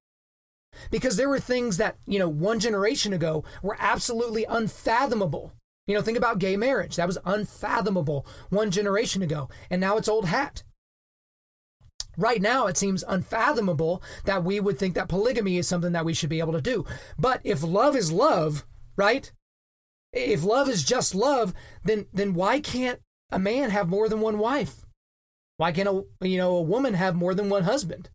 Because 0.92 1.16
there 1.16 1.30
were 1.30 1.40
things 1.40 1.78
that, 1.78 1.96
you 2.06 2.20
know, 2.20 2.28
one 2.28 2.60
generation 2.60 3.14
ago 3.14 3.46
were 3.62 3.78
absolutely 3.80 4.44
unfathomable 4.44 5.54
you 5.88 5.94
know, 5.94 6.02
think 6.02 6.18
about 6.18 6.40
gay 6.40 6.58
marriage. 6.58 6.96
That 6.96 7.08
was 7.08 7.18
unfathomable 7.26 8.26
one 8.50 8.72
generation 8.72 9.22
ago, 9.22 9.50
and 9.70 9.80
now 9.80 9.98
it's 9.98 10.10
old 10.10 10.26
hat. 10.26 10.64
Right 12.18 12.42
now, 12.42 12.68
it 12.68 12.78
seems 12.78 13.04
unfathomable 13.08 14.02
that 14.24 14.44
we 14.44 14.60
would 14.60 14.80
think 14.80 14.96
that 14.96 15.10
polygamy 15.10 15.58
is 15.58 15.68
something 15.68 15.92
that 15.92 16.06
we 16.06 16.14
should 16.14 16.30
be 16.30 16.40
able 16.40 16.54
to 16.54 16.62
do. 16.62 16.86
But 17.20 17.42
if 17.44 17.62
love 17.62 17.96
is 17.96 18.12
love, 18.12 18.66
right? 18.96 19.32
If 20.14 20.44
love 20.44 20.70
is 20.70 20.84
just 20.84 21.14
love, 21.14 21.54
then 21.84 22.08
then 22.14 22.34
why 22.34 22.62
can't 22.62 23.02
a 23.32 23.40
man 23.40 23.70
have 23.70 23.90
more 23.90 24.08
than 24.08 24.22
one 24.22 24.40
wife? 24.40 24.86
Why 25.58 25.72
can't 25.74 25.90
a 25.90 26.06
you 26.26 26.38
know 26.38 26.56
a 26.56 26.62
woman 26.62 26.94
have 26.94 27.16
more 27.16 27.36
than 27.36 27.50
one 27.50 27.64
husband? 27.64 28.10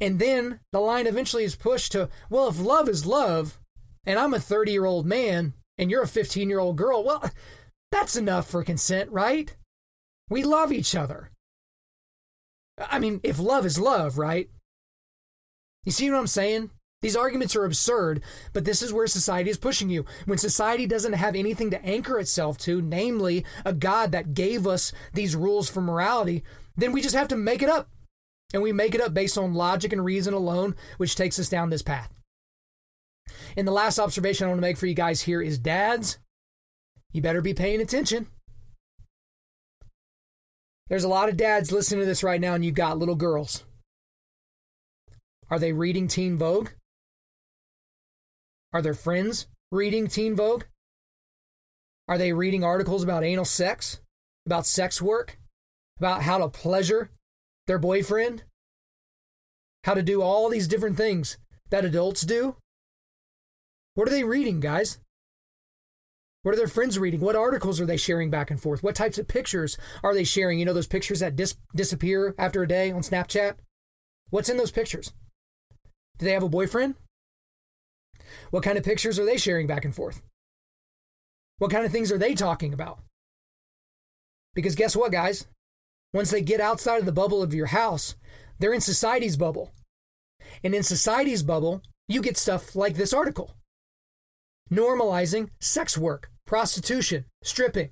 And 0.00 0.18
then 0.18 0.60
the 0.72 0.80
line 0.80 1.06
eventually 1.06 1.44
is 1.44 1.56
pushed 1.56 1.92
to, 1.92 2.08
well, 2.30 2.48
if 2.48 2.60
love 2.60 2.88
is 2.88 3.04
love, 3.04 3.58
and 4.06 4.18
I'm 4.18 4.32
a 4.32 4.40
30 4.40 4.72
year 4.72 4.84
old 4.84 5.06
man, 5.06 5.54
and 5.78 5.90
you're 5.90 6.02
a 6.02 6.08
15 6.08 6.48
year 6.48 6.58
old 6.58 6.76
girl, 6.76 7.04
well, 7.04 7.30
that's 7.90 8.16
enough 8.16 8.48
for 8.48 8.62
consent, 8.62 9.10
right? 9.10 9.56
We 10.28 10.42
love 10.42 10.72
each 10.72 10.94
other. 10.94 11.30
I 12.78 12.98
mean, 12.98 13.20
if 13.22 13.38
love 13.38 13.64
is 13.64 13.78
love, 13.78 14.18
right? 14.18 14.50
You 15.84 15.92
see 15.92 16.10
what 16.10 16.18
I'm 16.18 16.26
saying? 16.26 16.70
These 17.00 17.16
arguments 17.16 17.54
are 17.54 17.64
absurd, 17.64 18.22
but 18.52 18.64
this 18.64 18.82
is 18.82 18.92
where 18.92 19.06
society 19.06 19.50
is 19.50 19.56
pushing 19.56 19.88
you. 19.88 20.04
When 20.26 20.36
society 20.36 20.84
doesn't 20.84 21.12
have 21.12 21.36
anything 21.36 21.70
to 21.70 21.84
anchor 21.84 22.18
itself 22.18 22.58
to, 22.58 22.82
namely 22.82 23.44
a 23.64 23.72
God 23.72 24.10
that 24.12 24.34
gave 24.34 24.66
us 24.66 24.92
these 25.14 25.36
rules 25.36 25.70
for 25.70 25.80
morality, 25.80 26.42
then 26.76 26.90
we 26.90 27.00
just 27.00 27.14
have 27.14 27.28
to 27.28 27.36
make 27.36 27.62
it 27.62 27.68
up. 27.68 27.88
And 28.52 28.62
we 28.62 28.72
make 28.72 28.94
it 28.94 29.00
up 29.00 29.14
based 29.14 29.38
on 29.38 29.54
logic 29.54 29.92
and 29.92 30.04
reason 30.04 30.34
alone, 30.34 30.74
which 30.96 31.14
takes 31.14 31.38
us 31.38 31.48
down 31.48 31.70
this 31.70 31.82
path. 31.82 32.12
And 33.56 33.66
the 33.66 33.72
last 33.72 33.98
observation 33.98 34.44
I 34.44 34.48
want 34.48 34.58
to 34.58 34.66
make 34.66 34.76
for 34.76 34.86
you 34.86 34.94
guys 34.94 35.22
here 35.22 35.42
is 35.42 35.58
dads, 35.58 36.18
you 37.12 37.22
better 37.22 37.42
be 37.42 37.54
paying 37.54 37.80
attention. 37.80 38.28
There's 40.88 41.04
a 41.04 41.08
lot 41.08 41.28
of 41.28 41.36
dads 41.36 41.70
listening 41.70 42.00
to 42.00 42.06
this 42.06 42.22
right 42.22 42.40
now, 42.40 42.54
and 42.54 42.64
you've 42.64 42.74
got 42.74 42.98
little 42.98 43.14
girls. 43.14 43.64
Are 45.50 45.58
they 45.58 45.72
reading 45.72 46.08
Teen 46.08 46.38
Vogue? 46.38 46.70
Are 48.72 48.82
their 48.82 48.94
friends 48.94 49.46
reading 49.70 50.06
Teen 50.06 50.36
Vogue? 50.36 50.64
Are 52.06 52.18
they 52.18 52.32
reading 52.32 52.64
articles 52.64 53.02
about 53.02 53.24
anal 53.24 53.44
sex, 53.44 54.00
about 54.46 54.66
sex 54.66 55.00
work, 55.00 55.38
about 55.98 56.22
how 56.22 56.38
to 56.38 56.48
pleasure 56.48 57.10
their 57.66 57.78
boyfriend? 57.78 58.44
How 59.84 59.94
to 59.94 60.02
do 60.02 60.22
all 60.22 60.48
these 60.48 60.68
different 60.68 60.96
things 60.96 61.38
that 61.70 61.84
adults 61.84 62.22
do? 62.22 62.56
What 63.98 64.06
are 64.06 64.12
they 64.12 64.22
reading, 64.22 64.60
guys? 64.60 65.00
What 66.44 66.54
are 66.54 66.56
their 66.56 66.68
friends 66.68 67.00
reading? 67.00 67.18
What 67.18 67.34
articles 67.34 67.80
are 67.80 67.84
they 67.84 67.96
sharing 67.96 68.30
back 68.30 68.48
and 68.48 68.62
forth? 68.62 68.80
What 68.80 68.94
types 68.94 69.18
of 69.18 69.26
pictures 69.26 69.76
are 70.04 70.14
they 70.14 70.22
sharing? 70.22 70.60
You 70.60 70.66
know, 70.66 70.72
those 70.72 70.86
pictures 70.86 71.18
that 71.18 71.34
dis- 71.34 71.56
disappear 71.74 72.32
after 72.38 72.62
a 72.62 72.68
day 72.68 72.92
on 72.92 73.02
Snapchat? 73.02 73.56
What's 74.30 74.48
in 74.48 74.56
those 74.56 74.70
pictures? 74.70 75.12
Do 76.16 76.26
they 76.26 76.30
have 76.30 76.44
a 76.44 76.48
boyfriend? 76.48 76.94
What 78.52 78.62
kind 78.62 78.78
of 78.78 78.84
pictures 78.84 79.18
are 79.18 79.24
they 79.24 79.36
sharing 79.36 79.66
back 79.66 79.84
and 79.84 79.92
forth? 79.92 80.22
What 81.58 81.72
kind 81.72 81.84
of 81.84 81.90
things 81.90 82.12
are 82.12 82.18
they 82.18 82.36
talking 82.36 82.72
about? 82.72 83.00
Because 84.54 84.76
guess 84.76 84.94
what, 84.94 85.10
guys? 85.10 85.48
Once 86.14 86.30
they 86.30 86.40
get 86.40 86.60
outside 86.60 87.00
of 87.00 87.04
the 87.04 87.10
bubble 87.10 87.42
of 87.42 87.52
your 87.52 87.66
house, 87.66 88.14
they're 88.60 88.72
in 88.72 88.80
society's 88.80 89.36
bubble. 89.36 89.72
And 90.62 90.72
in 90.72 90.84
society's 90.84 91.42
bubble, 91.42 91.82
you 92.06 92.22
get 92.22 92.36
stuff 92.36 92.76
like 92.76 92.94
this 92.94 93.12
article 93.12 93.56
normalizing 94.70 95.50
sex 95.60 95.96
work, 95.96 96.30
prostitution, 96.46 97.24
stripping, 97.42 97.90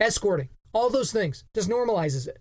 escorting, 0.00 0.48
all 0.72 0.90
those 0.90 1.12
things. 1.12 1.44
Just 1.54 1.68
normalizes 1.68 2.26
it. 2.26 2.38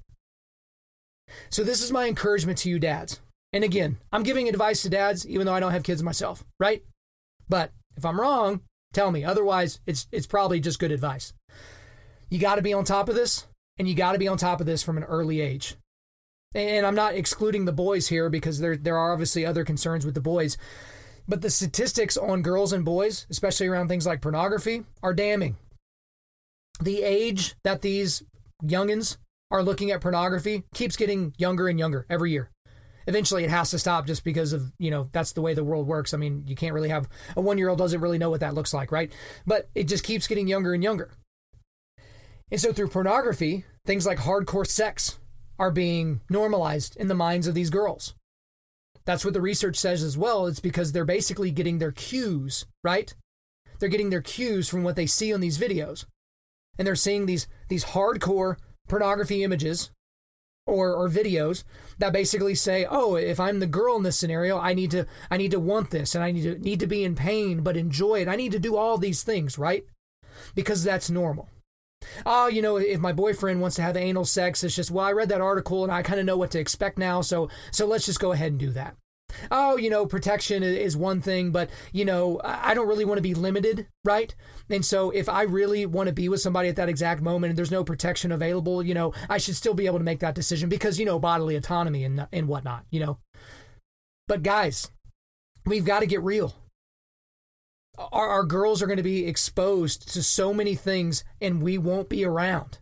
So, 1.50 1.64
this 1.64 1.82
is 1.82 1.92
my 1.92 2.08
encouragement 2.08 2.58
to 2.60 2.70
you, 2.70 2.80
dads. 2.80 3.20
And 3.52 3.64
again, 3.64 3.98
I'm 4.12 4.24
giving 4.24 4.50
advice 4.50 4.82
to 4.82 4.90
dads, 4.90 5.28
even 5.28 5.46
though 5.46 5.54
I 5.54 5.60
don't 5.60 5.72
have 5.72 5.84
kids 5.84 6.04
myself, 6.04 6.44
right? 6.60 6.84
But 7.48 7.72
if 7.96 8.04
I'm 8.04 8.20
wrong, 8.20 8.62
Tell 8.94 9.12
me. 9.12 9.24
Otherwise, 9.26 9.80
it's 9.88 10.08
it's 10.12 10.28
probably 10.28 10.60
just 10.60 10.80
good 10.80 10.92
advice. 10.92 11.34
You 12.30 12.40
got 12.40 12.56
to 12.56 12.62
be 12.62 12.74
on 12.74 12.86
top 12.86 13.10
of 13.10 13.16
this, 13.16 13.48
and 13.78 13.88
you 13.88 13.96
got 13.96 14.14
to 14.14 14.20
be 14.20 14.28
on 14.28 14.38
top 14.38 14.60
of 14.62 14.68
this 14.68 14.84
from 14.84 14.98
an 14.98 15.04
early 15.04 15.42
age. 15.42 15.76
And 16.56 16.86
I'm 16.86 16.96
not 16.96 17.16
excluding 17.16 17.66
the 17.66 17.72
boys 17.72 18.08
here 18.08 18.30
because 18.30 18.60
there 18.60 18.78
there 18.78 18.98
are 18.98 19.12
obviously 19.12 19.46
other 19.46 19.66
concerns 19.66 20.06
with 20.06 20.14
the 20.14 20.22
boys. 20.22 20.58
But 21.28 21.42
the 21.42 21.50
statistics 21.50 22.18
on 22.18 22.42
girls 22.42 22.74
and 22.74 22.84
boys, 22.84 23.26
especially 23.30 23.68
around 23.68 23.88
things 23.88 24.06
like 24.06 24.22
pornography, 24.22 24.84
are 25.02 25.14
damning. 25.14 25.56
The 26.82 27.04
age 27.04 27.56
that 27.64 27.82
these 27.82 28.24
youngins 28.64 29.18
are 29.52 29.64
looking 29.64 29.92
at 29.92 30.02
pornography 30.02 30.64
keeps 30.74 30.98
getting 30.98 31.34
younger 31.38 31.68
and 31.68 31.80
younger 31.80 32.06
every 32.10 32.32
year. 32.32 32.50
Eventually, 33.06 33.44
it 33.44 33.50
has 33.50 33.70
to 33.72 33.80
stop 33.80 34.08
just 34.08 34.24
because 34.24 34.54
of, 34.54 34.72
you 34.80 34.90
know, 34.90 35.10
that's 35.12 35.34
the 35.34 35.42
way 35.42 35.54
the 35.54 35.64
world 35.64 35.88
works. 35.88 36.14
I 36.14 36.18
mean, 36.18 36.44
you 36.48 36.56
can't 36.56 36.74
really 36.74 36.90
have 36.90 37.08
a 37.36 37.42
one 37.42 37.58
year 37.58 37.70
old 37.70 37.78
doesn't 37.78 38.02
really 38.02 38.18
know 38.18 38.30
what 38.30 38.40
that 38.40 38.54
looks 38.54 38.74
like, 38.74 38.92
right? 38.92 39.12
But 39.46 39.70
it 39.76 39.88
just 39.88 40.04
keeps 40.04 40.28
getting 40.28 40.48
younger 40.48 40.74
and 40.74 40.84
younger. 40.84 41.12
And 42.52 42.60
so, 42.60 42.72
through 42.72 42.90
pornography, 42.90 43.66
things 43.86 44.06
like 44.06 44.20
hardcore 44.20 44.68
sex 44.68 45.20
are 45.60 45.72
being 45.72 46.22
normalized 46.30 46.96
in 46.98 47.08
the 47.08 47.16
minds 47.16 47.48
of 47.48 47.56
these 47.56 47.70
girls. 47.70 48.16
That's 49.06 49.26
what 49.26 49.34
the 49.34 49.42
research 49.42 49.76
says 49.76 50.02
as 50.02 50.18
well. 50.18 50.48
It's 50.48 50.60
because 50.60 50.92
they're 50.92 51.06
basically 51.06 51.52
getting 51.52 51.80
their 51.80 51.92
cues, 51.92 52.66
right? 52.84 53.14
They're 53.80 53.90
getting 53.90 54.10
their 54.10 54.22
cues 54.22 54.70
from 54.70 54.84
what 54.84 54.96
they 54.96 55.06
see 55.06 55.34
on 55.34 55.42
these 55.42 55.58
videos. 55.58 56.06
And 56.78 56.88
they're 56.88 56.96
seeing 56.96 57.26
these 57.26 57.48
these 57.68 57.86
hardcore 57.86 58.58
pornography 58.88 59.44
images 59.44 59.92
or 60.66 60.94
or 60.94 61.10
videos 61.10 61.64
that 62.00 62.14
basically 62.14 62.56
say, 62.56 62.86
"Oh, 62.90 63.16
if 63.16 63.40
I'm 63.40 63.60
the 63.60 63.68
girl 63.68 63.98
in 63.98 64.04
this 64.04 64.18
scenario, 64.18 64.58
I 64.58 64.74
need 64.74 64.92
to 64.92 65.06
I 65.30 65.38
need 65.38 65.52
to 65.52 65.60
want 65.60 65.92
this 65.92 66.16
and 66.16 66.24
I 66.24 66.32
need 66.32 66.44
to 66.44 66.58
need 66.58 66.80
to 66.80 66.88
be 66.88 67.04
in 67.04 67.16
pain 67.16 67.62
but 67.62 67.78
enjoy 67.78 68.22
it. 68.22 68.28
I 68.28 68.36
need 68.36 68.54
to 68.54 68.60
do 68.60 68.76
all 68.76 68.98
these 68.98 69.24
things, 69.24 69.58
right? 69.58 69.86
Because 70.56 70.84
that's 70.84 71.10
normal." 71.10 71.50
Oh, 72.26 72.48
you 72.48 72.62
know, 72.62 72.78
if 72.78 73.00
my 73.00 73.14
boyfriend 73.14 73.62
wants 73.62 73.76
to 73.78 73.82
have 73.82 73.98
anal 73.98 74.26
sex, 74.26 74.64
it's 74.64 74.76
just, 74.76 74.92
well, 74.92 75.06
I 75.06 75.12
read 75.12 75.30
that 75.30 75.42
article 75.42 75.84
and 75.84 75.92
I 75.92 76.02
kind 76.02 76.20
of 76.20 76.26
know 76.26 76.38
what 76.38 76.52
to 76.52 76.60
expect 76.60 76.98
now, 76.98 77.22
so 77.22 77.50
so 77.72 77.86
let's 77.86 78.06
just 78.06 78.20
go 78.20 78.32
ahead 78.32 78.52
and 78.52 78.60
do 78.60 78.72
that 78.72 78.96
oh, 79.52 79.78
you 79.78 79.90
know, 79.90 80.06
protection 80.06 80.64
is 80.64 80.96
one 80.98 81.22
thing, 81.22 81.52
but, 81.52 81.70
you 81.92 82.06
know, 82.06 82.40
I 82.44 82.74
don't 82.74 82.88
really 82.88 83.06
want 83.06 83.18
to 83.18 83.24
be 83.24 83.34
limited, 83.34 83.88
right? 84.04 84.34
And 84.70 84.86
so 84.86 85.10
if 85.12 85.30
I 85.30 85.44
really 85.44 85.86
want 85.86 86.08
to 86.08 86.14
be 86.14 86.30
with 86.30 86.42
somebody 86.42 86.70
at 86.70 86.76
that 86.78 86.90
exact 86.90 87.22
moment 87.22 87.52
and 87.52 87.58
there's 87.58 87.72
no 87.72 87.84
protection 87.84 88.32
available, 88.32 88.84
you 88.84 88.94
know, 88.94 89.14
I 89.30 89.38
should 89.38 89.56
still 89.56 89.74
be 89.74 89.86
able 89.86 90.00
to 90.00 90.04
make 90.04 90.20
that 90.20 90.36
decision 90.36 90.70
because, 90.70 91.00
you 91.00 91.06
know, 91.06 91.20
bodily 91.20 91.56
autonomy 91.56 92.04
and, 92.04 92.28
and 92.32 92.48
whatnot, 92.48 92.86
you 92.90 93.00
know. 93.00 93.20
But 94.28 94.44
guys, 94.44 94.90
we've 95.66 95.86
got 95.86 96.00
to 96.00 96.06
get 96.06 96.24
real. 96.24 96.56
Our, 97.98 98.28
our 98.28 98.44
girls 98.44 98.82
are 98.82 98.88
going 98.88 98.98
to 98.98 99.04
be 99.04 99.28
exposed 99.28 100.12
to 100.14 100.24
so 100.24 100.54
many 100.54 100.76
things 100.76 101.24
and 101.40 101.62
we 101.62 101.78
won't 101.78 102.10
be 102.10 102.26
around 102.26 102.80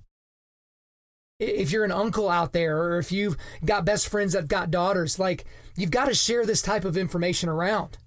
if 1.41 1.71
you're 1.71 1.83
an 1.83 1.91
uncle 1.91 2.29
out 2.29 2.53
there 2.53 2.77
or 2.77 2.99
if 2.99 3.11
you've 3.11 3.35
got 3.65 3.83
best 3.83 4.07
friends 4.07 4.33
that've 4.33 4.47
got 4.47 4.71
daughters, 4.71 5.17
like 5.17 5.45
you've 5.75 5.91
got 5.91 6.05
to 6.05 6.13
share 6.13 6.45
this 6.45 6.61
type 6.61 6.85
of 6.85 6.97
information 6.97 7.49
around. 7.49 7.97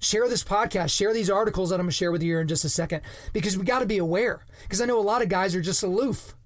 Share 0.00 0.28
this 0.28 0.44
podcast, 0.44 0.96
share 0.96 1.12
these 1.12 1.28
articles 1.28 1.70
that 1.70 1.76
I'm 1.76 1.86
going 1.86 1.90
to 1.90 1.96
share 1.96 2.12
with 2.12 2.22
you 2.22 2.38
in 2.38 2.46
just 2.46 2.64
a 2.64 2.68
second 2.68 3.02
because 3.32 3.58
we 3.58 3.64
got 3.64 3.80
to 3.80 3.86
be 3.86 3.98
aware. 3.98 4.46
Because 4.62 4.80
I 4.80 4.86
know 4.86 5.00
a 5.00 5.02
lot 5.02 5.22
of 5.22 5.28
guys 5.28 5.56
are 5.56 5.60
just 5.60 5.82
aloof. 5.82 6.36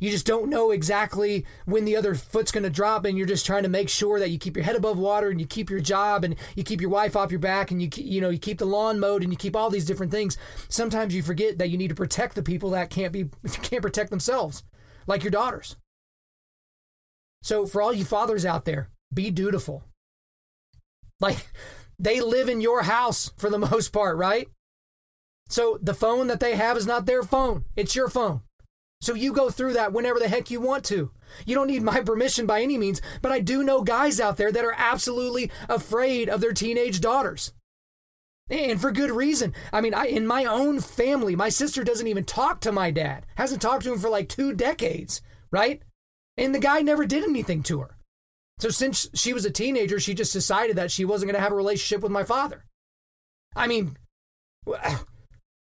You 0.00 0.10
just 0.10 0.26
don't 0.26 0.50
know 0.50 0.70
exactly 0.70 1.46
when 1.64 1.84
the 1.84 1.96
other 1.96 2.14
foot's 2.14 2.52
going 2.52 2.64
to 2.64 2.70
drop, 2.70 3.04
and 3.04 3.16
you're 3.16 3.26
just 3.26 3.46
trying 3.46 3.62
to 3.62 3.68
make 3.68 3.88
sure 3.88 4.18
that 4.18 4.30
you 4.30 4.38
keep 4.38 4.56
your 4.56 4.64
head 4.64 4.76
above 4.76 4.98
water 4.98 5.28
and 5.30 5.40
you 5.40 5.46
keep 5.46 5.70
your 5.70 5.80
job 5.80 6.24
and 6.24 6.36
you 6.56 6.64
keep 6.64 6.80
your 6.80 6.90
wife 6.90 7.16
off 7.16 7.30
your 7.30 7.40
back 7.40 7.70
and 7.70 7.80
you 7.80 7.88
you 7.96 8.20
know 8.20 8.30
you 8.30 8.38
keep 8.38 8.58
the 8.58 8.66
lawn 8.66 9.00
mowed 9.00 9.22
and 9.22 9.32
you 9.32 9.36
keep 9.36 9.56
all 9.56 9.70
these 9.70 9.84
different 9.86 10.12
things. 10.12 10.36
Sometimes 10.68 11.14
you 11.14 11.22
forget 11.22 11.58
that 11.58 11.70
you 11.70 11.78
need 11.78 11.88
to 11.88 11.94
protect 11.94 12.34
the 12.34 12.42
people 12.42 12.70
that 12.70 12.90
can't 12.90 13.12
be 13.12 13.26
can't 13.62 13.82
protect 13.82 14.10
themselves 14.10 14.62
like 15.06 15.22
your 15.22 15.30
daughters. 15.30 15.76
So, 17.42 17.66
for 17.66 17.82
all 17.82 17.92
you 17.92 18.04
fathers 18.04 18.46
out 18.46 18.64
there, 18.64 18.88
be 19.12 19.30
dutiful. 19.30 19.84
Like, 21.20 21.46
they 21.98 22.20
live 22.20 22.48
in 22.48 22.60
your 22.60 22.84
house 22.84 23.32
for 23.36 23.50
the 23.50 23.58
most 23.70 23.92
part, 23.92 24.16
right? 24.16 24.48
So, 25.48 25.78
the 25.80 25.92
phone 25.92 26.26
that 26.28 26.40
they 26.40 26.56
have 26.56 26.78
is 26.78 26.86
not 26.86 27.04
their 27.04 27.22
phone, 27.22 27.64
it's 27.76 27.94
your 27.94 28.08
phone. 28.08 28.40
So, 29.04 29.14
you 29.14 29.32
go 29.32 29.50
through 29.50 29.74
that 29.74 29.92
whenever 29.92 30.18
the 30.18 30.28
heck 30.28 30.50
you 30.50 30.60
want 30.60 30.84
to. 30.86 31.10
You 31.44 31.54
don't 31.54 31.66
need 31.66 31.82
my 31.82 32.00
permission 32.00 32.46
by 32.46 32.62
any 32.62 32.78
means, 32.78 33.02
but 33.20 33.32
I 33.32 33.40
do 33.40 33.62
know 33.62 33.82
guys 33.82 34.20
out 34.20 34.36
there 34.36 34.52
that 34.52 34.64
are 34.64 34.74
absolutely 34.76 35.50
afraid 35.68 36.28
of 36.28 36.40
their 36.40 36.52
teenage 36.52 37.00
daughters. 37.00 37.52
And 38.50 38.80
for 38.80 38.92
good 38.92 39.10
reason. 39.10 39.54
I 39.72 39.80
mean, 39.80 39.94
I, 39.94 40.06
in 40.06 40.26
my 40.26 40.44
own 40.44 40.80
family, 40.80 41.34
my 41.34 41.48
sister 41.48 41.82
doesn't 41.82 42.06
even 42.06 42.24
talk 42.24 42.60
to 42.60 42.72
my 42.72 42.90
dad. 42.90 43.26
Hasn't 43.36 43.62
talked 43.62 43.84
to 43.84 43.92
him 43.92 43.98
for 43.98 44.10
like 44.10 44.28
two 44.28 44.52
decades, 44.52 45.22
right? 45.50 45.82
And 46.36 46.54
the 46.54 46.58
guy 46.58 46.80
never 46.80 47.06
did 47.06 47.24
anything 47.24 47.62
to 47.64 47.80
her. 47.80 47.98
So 48.58 48.68
since 48.68 49.08
she 49.14 49.32
was 49.32 49.44
a 49.44 49.50
teenager, 49.50 49.98
she 49.98 50.14
just 50.14 50.32
decided 50.32 50.76
that 50.76 50.90
she 50.90 51.04
wasn't 51.04 51.30
going 51.30 51.38
to 51.38 51.42
have 51.42 51.52
a 51.52 51.56
relationship 51.56 52.02
with 52.02 52.12
my 52.12 52.22
father. 52.22 52.64
I 53.56 53.66
mean, 53.66 53.96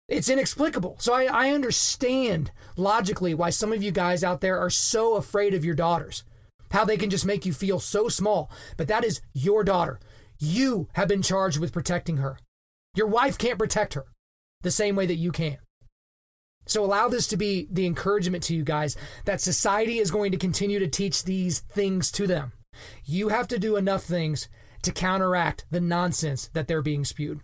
it's 0.09 0.29
inexplicable. 0.29 0.97
So 0.99 1.15
I, 1.15 1.25
I 1.25 1.51
understand 1.51 2.53
logically 2.77 3.35
why 3.35 3.51
some 3.51 3.73
of 3.73 3.83
you 3.83 3.91
guys 3.91 4.23
out 4.23 4.41
there 4.41 4.59
are 4.59 4.71
so 4.71 5.17
afraid 5.17 5.55
of 5.55 5.65
your 5.65 5.75
daughters, 5.75 6.25
how 6.71 6.85
they 6.85 6.97
can 6.97 7.11
just 7.11 7.27
make 7.27 7.45
you 7.45 7.53
feel 7.53 7.81
so 7.81 8.09
small. 8.09 8.51
But 8.77 8.89
that 8.89 9.05
is 9.05 9.21
your 9.33 9.65
daughter. 9.65 9.99
You 10.39 10.89
have 10.93 11.09
been 11.09 11.23
charged 11.23 11.59
with 11.59 11.73
protecting 11.73 12.19
her. 12.19 12.39
Your 12.95 13.07
wife 13.07 13.37
can't 13.37 13.59
protect 13.59 13.95
her 13.95 14.05
the 14.63 14.71
same 14.71 14.97
way 14.97 15.07
that 15.07 15.17
you 15.17 15.33
can. 15.33 15.59
So 16.67 16.85
allow 16.85 17.09
this 17.09 17.29
to 17.29 17.37
be 17.37 17.69
the 17.71 17.87
encouragement 17.87 18.43
to 18.45 18.55
you 18.55 18.65
guys 18.65 18.97
that 19.25 19.41
society 19.41 19.99
is 19.99 20.11
going 20.11 20.33
to 20.33 20.39
continue 20.39 20.79
to 20.79 20.89
teach 20.89 21.25
these 21.25 21.61
things 21.61 22.11
to 22.13 22.27
them. 22.27 22.53
You 23.05 23.29
have 23.29 23.49
to 23.49 23.59
do 23.59 23.77
enough 23.77 24.03
things 24.03 24.49
to 24.83 24.93
counteract 24.93 25.65
the 25.71 25.81
nonsense 25.81 26.49
that 26.55 26.69
they're 26.69 26.83
being 26.83 27.05
spewed. 27.05 27.41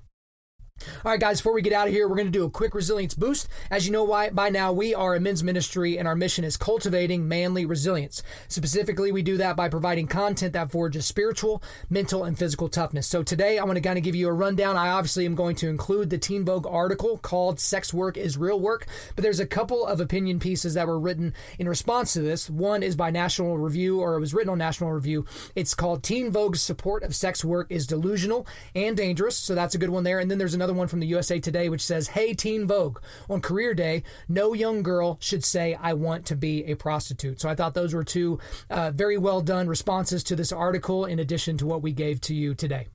All 1.05 1.11
right, 1.11 1.21
guys, 1.21 1.41
before 1.41 1.53
we 1.53 1.63
get 1.63 1.73
out 1.73 1.89
of 1.89 1.93
here, 1.93 2.09
we're 2.09 2.17
going 2.17 2.27
to 2.27 2.33
do 2.33 2.45
a 2.45 2.51
quick 2.51 2.75
resilience 2.75 3.15
boost. 3.15 3.49
As 3.71 3.87
you 3.87 3.93
know 3.93 4.05
why 4.05 4.31
by 4.31 4.49
now, 4.51 4.73
we 4.73 4.95
are 4.95 5.15
a 5.15 5.21
men's 5.21 5.43
ministry 5.43 5.99
and 5.99 6.07
our 6.07 6.15
mission 6.15 6.45
is 6.45 6.57
cultivating 6.57 7.29
manly 7.29 7.67
resilience. 7.67 8.23
Specifically, 8.49 9.13
we 9.13 9.23
do 9.23 9.37
that 9.37 9.57
by 9.57 9.69
providing 9.69 10.07
content 10.07 10.53
that 10.53 10.71
forges 10.71 11.07
spiritual, 11.07 11.63
mental, 11.91 12.25
and 12.25 12.39
physical 12.39 12.69
toughness. 12.69 13.07
So 13.07 13.23
today, 13.23 13.59
I 13.59 13.65
want 13.65 13.77
to 13.77 13.83
kind 13.83 13.99
of 13.99 14.05
give 14.05 14.15
you 14.15 14.29
a 14.29 14.33
rundown. 14.33 14.77
I 14.77 14.89
obviously 14.89 15.27
am 15.27 15.35
going 15.35 15.57
to 15.57 15.69
include 15.69 16.11
the 16.11 16.19
Teen 16.19 16.45
Vogue 16.45 16.67
article 16.67 17.19
called 17.19 17.61
Sex 17.61 17.93
Work 17.93 18.17
is 18.17 18.37
Real 18.37 18.61
Work, 18.61 18.87
but 19.15 19.23
there's 19.23 19.41
a 19.41 19.47
couple 19.47 19.87
of 19.87 20.01
opinion 20.01 20.41
pieces 20.41 20.75
that 20.75 20.87
were 20.87 20.99
written 20.99 21.35
in 21.59 21.69
response 21.69 22.13
to 22.15 22.21
this. 22.21 22.49
One 22.51 22.83
is 22.83 22.97
by 22.97 23.11
National 23.11 23.59
Review, 23.59 24.01
or 24.01 24.17
it 24.17 24.21
was 24.21 24.35
written 24.35 24.51
on 24.51 24.59
National 24.59 24.93
Review. 24.93 25.27
It's 25.55 25.75
called 25.75 26.03
Teen 26.03 26.31
Vogue's 26.31 26.63
support 26.63 27.03
of 27.03 27.15
sex 27.15 27.45
work 27.45 27.67
is 27.71 27.87
delusional 27.87 28.47
and 28.75 28.97
dangerous. 28.97 29.37
So 29.37 29.55
that's 29.55 29.75
a 29.75 29.79
good 29.79 29.91
one 29.91 30.05
there. 30.05 30.19
And 30.19 30.31
then 30.31 30.39
there's 30.39 30.55
another 30.55 30.72
one 30.77 30.89
from 30.89 31.01
the 31.01 31.07
USA 31.09 31.41
Today 31.41 31.69
which 31.69 31.85
says, 31.85 32.09
Hey, 32.09 32.35
Teen 32.35 32.67
Vogue, 32.67 32.99
on 33.29 33.41
career 33.41 33.75
day, 33.75 34.03
no 34.29 34.53
young 34.53 34.83
girl 34.83 35.19
should 35.21 35.45
say, 35.45 35.75
I 35.75 35.95
want 35.95 36.27
to 36.27 36.37
be 36.37 36.65
a 36.65 36.75
prostitute. 36.75 37.41
So 37.41 37.49
I 37.49 37.55
thought 37.55 37.75
those 37.75 37.95
were 37.95 38.05
two 38.05 38.39
uh, 38.71 38.91
very 38.93 39.19
well 39.19 39.41
done 39.41 39.69
responses 39.69 40.23
to 40.25 40.37
this 40.37 40.53
article 40.53 41.05
in 41.05 41.19
addition 41.19 41.57
to 41.59 41.67
what 41.67 41.83
we 41.83 41.93
gave 41.93 42.21
to 42.23 42.35
you 42.35 42.55
today. 42.55 42.89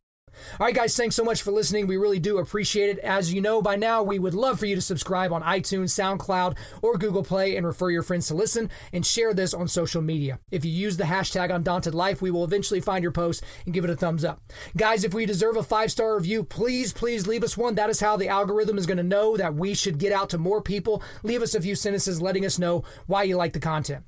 All 0.59 0.65
right, 0.65 0.75
guys, 0.75 0.95
thanks 0.95 1.15
so 1.15 1.23
much 1.23 1.41
for 1.41 1.51
listening. 1.51 1.87
We 1.87 1.97
really 1.97 2.19
do 2.19 2.37
appreciate 2.37 2.89
it. 2.89 2.99
As 2.99 3.33
you 3.33 3.41
know 3.41 3.61
by 3.61 3.75
now, 3.75 4.03
we 4.03 4.19
would 4.19 4.33
love 4.33 4.59
for 4.59 4.65
you 4.65 4.75
to 4.75 4.81
subscribe 4.81 5.31
on 5.31 5.43
iTunes, 5.43 5.89
SoundCloud, 5.89 6.57
or 6.81 6.97
Google 6.97 7.23
Play 7.23 7.55
and 7.55 7.65
refer 7.65 7.89
your 7.89 8.03
friends 8.03 8.27
to 8.27 8.35
listen 8.35 8.69
and 8.93 9.05
share 9.05 9.33
this 9.33 9.53
on 9.53 9.67
social 9.67 10.01
media. 10.01 10.39
If 10.51 10.65
you 10.65 10.71
use 10.71 10.97
the 10.97 11.03
hashtag 11.03 11.53
Undaunted 11.53 11.93
Life, 11.93 12.21
we 12.21 12.31
will 12.31 12.43
eventually 12.43 12.79
find 12.79 13.03
your 13.03 13.11
post 13.11 13.43
and 13.65 13.73
give 13.73 13.83
it 13.83 13.89
a 13.89 13.95
thumbs 13.95 14.25
up. 14.25 14.41
Guys, 14.75 15.03
if 15.03 15.13
we 15.13 15.25
deserve 15.25 15.57
a 15.57 15.63
five 15.63 15.91
star 15.91 16.15
review, 16.15 16.43
please, 16.43 16.93
please 16.93 17.27
leave 17.27 17.43
us 17.43 17.57
one. 17.57 17.75
That 17.75 17.89
is 17.89 17.99
how 17.99 18.17
the 18.17 18.29
algorithm 18.29 18.77
is 18.77 18.85
going 18.85 18.97
to 18.97 19.03
know 19.03 19.37
that 19.37 19.55
we 19.55 19.73
should 19.73 19.97
get 19.99 20.11
out 20.11 20.29
to 20.31 20.37
more 20.37 20.61
people. 20.61 21.03
Leave 21.23 21.41
us 21.41 21.55
a 21.55 21.61
few 21.61 21.75
sentences 21.75 22.21
letting 22.21 22.45
us 22.45 22.59
know 22.59 22.83
why 23.05 23.23
you 23.23 23.37
like 23.37 23.53
the 23.53 23.59
content. 23.59 24.03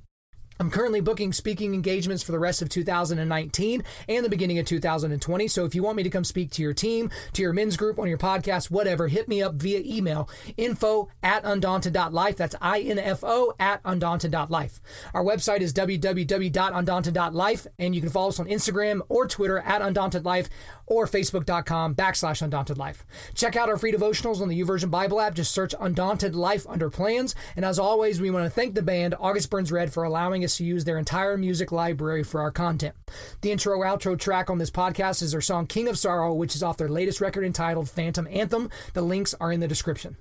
I'm 0.62 0.70
currently 0.70 1.00
booking 1.00 1.32
speaking 1.32 1.74
engagements 1.74 2.22
for 2.22 2.34
the 2.34 2.40
rest 2.40 2.62
of 2.62 2.68
2019 2.68 3.82
and 4.10 4.26
the 4.26 4.30
beginning 4.30 4.60
of 4.60 4.66
2020. 4.66 5.48
So 5.48 5.64
if 5.64 5.74
you 5.74 5.82
want 5.82 5.96
me 5.96 6.04
to 6.04 6.10
come 6.10 6.26
speak 6.26 6.52
to 6.52 6.62
your 6.62 6.74
team, 6.74 7.10
to 7.32 7.42
your 7.42 7.54
men's 7.54 7.78
group, 7.78 7.98
on 7.98 8.10
your 8.10 8.18
podcast, 8.18 8.70
whatever, 8.70 9.08
hit 9.08 9.30
me 9.30 9.42
up 9.42 9.54
via 9.54 9.80
email 9.86 10.30
info 10.58 11.08
at 11.24 11.46
undaunted.life. 11.46 12.36
That's 12.36 12.56
I-N-F-O 12.60 13.54
at 13.58 13.82
undaunted.life. 13.86 14.82
Our 15.14 15.24
website 15.24 15.62
is 15.62 15.72
www.undaunted.life 15.72 17.68
and 17.80 17.96
you 17.96 18.02
can 18.02 18.10
follow 18.10 18.28
us 18.28 18.42
on 18.42 18.48
Instagram 18.48 19.00
or 19.08 19.30
Twitter 19.30 19.60
at 19.60 19.82
undauntedlife 19.82 20.50
or 20.88 21.08
facebook.com 21.08 21.96
backslash 21.96 22.42
undaunted 22.42 22.78
life. 22.78 23.06
Check 23.34 23.56
out 23.56 23.70
our 23.70 23.78
free 23.78 23.94
devotionals 23.94 24.42
on 24.42 24.50
the 24.50 24.60
YouVersion 24.60 24.92
Bible 24.92 25.22
app. 25.22 25.36
Just 25.36 25.54
search 25.54 25.74
Undaunted 25.80 26.36
Life 26.36 26.68
under 26.68 26.90
plans. 26.90 27.34
And 27.56 27.64
as 27.64 27.80
always, 27.80 28.20
we 28.20 28.30
want 28.30 28.44
to 28.46 28.50
thank 28.50 28.76
the 28.76 28.82
band 28.82 29.16
August 29.18 29.50
Burns 29.50 29.72
Red 29.72 29.94
for 29.94 30.04
allowing 30.04 30.44
us 30.44 30.49
us 30.50 30.58
to 30.58 30.64
use 30.64 30.84
their 30.84 30.98
entire 30.98 31.38
music 31.38 31.72
library 31.72 32.24
for 32.24 32.42
our 32.42 32.52
content. 32.52 32.96
The 33.42 33.52
intro 33.52 33.80
outro 33.82 34.18
track 34.18 34.50
on 34.50 34.58
this 34.58 34.72
podcast 34.72 35.22
is 35.22 35.32
their 35.32 35.42
song 35.42 35.68
King 35.68 35.88
of 35.88 35.98
Sorrow, 35.98 36.34
which 36.34 36.56
is 36.56 36.64
off 36.64 36.78
their 36.78 36.90
latest 36.90 37.22
record 37.22 37.46
entitled 37.46 37.90
Phantom 37.90 38.28
Anthem. 38.32 38.70
The 38.94 39.04
links 39.04 39.36
are 39.40 39.52
in 39.52 39.60
the 39.60 39.68
description. 39.68 40.18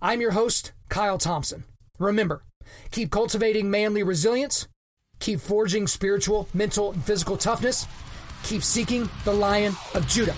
I'm 0.00 0.22
your 0.22 0.30
host, 0.30 0.72
Kyle 0.88 1.18
Thompson. 1.18 1.64
Remember, 1.98 2.42
keep 2.90 3.10
cultivating 3.10 3.70
manly 3.70 4.02
resilience, 4.02 4.66
keep 5.20 5.40
forging 5.40 5.86
spiritual, 5.86 6.48
mental, 6.54 6.92
and 6.92 7.04
physical 7.04 7.36
toughness, 7.36 7.86
keep 8.44 8.62
seeking 8.62 9.10
the 9.24 9.34
Lion 9.34 9.74
of 9.94 10.08
Judah. 10.08 10.36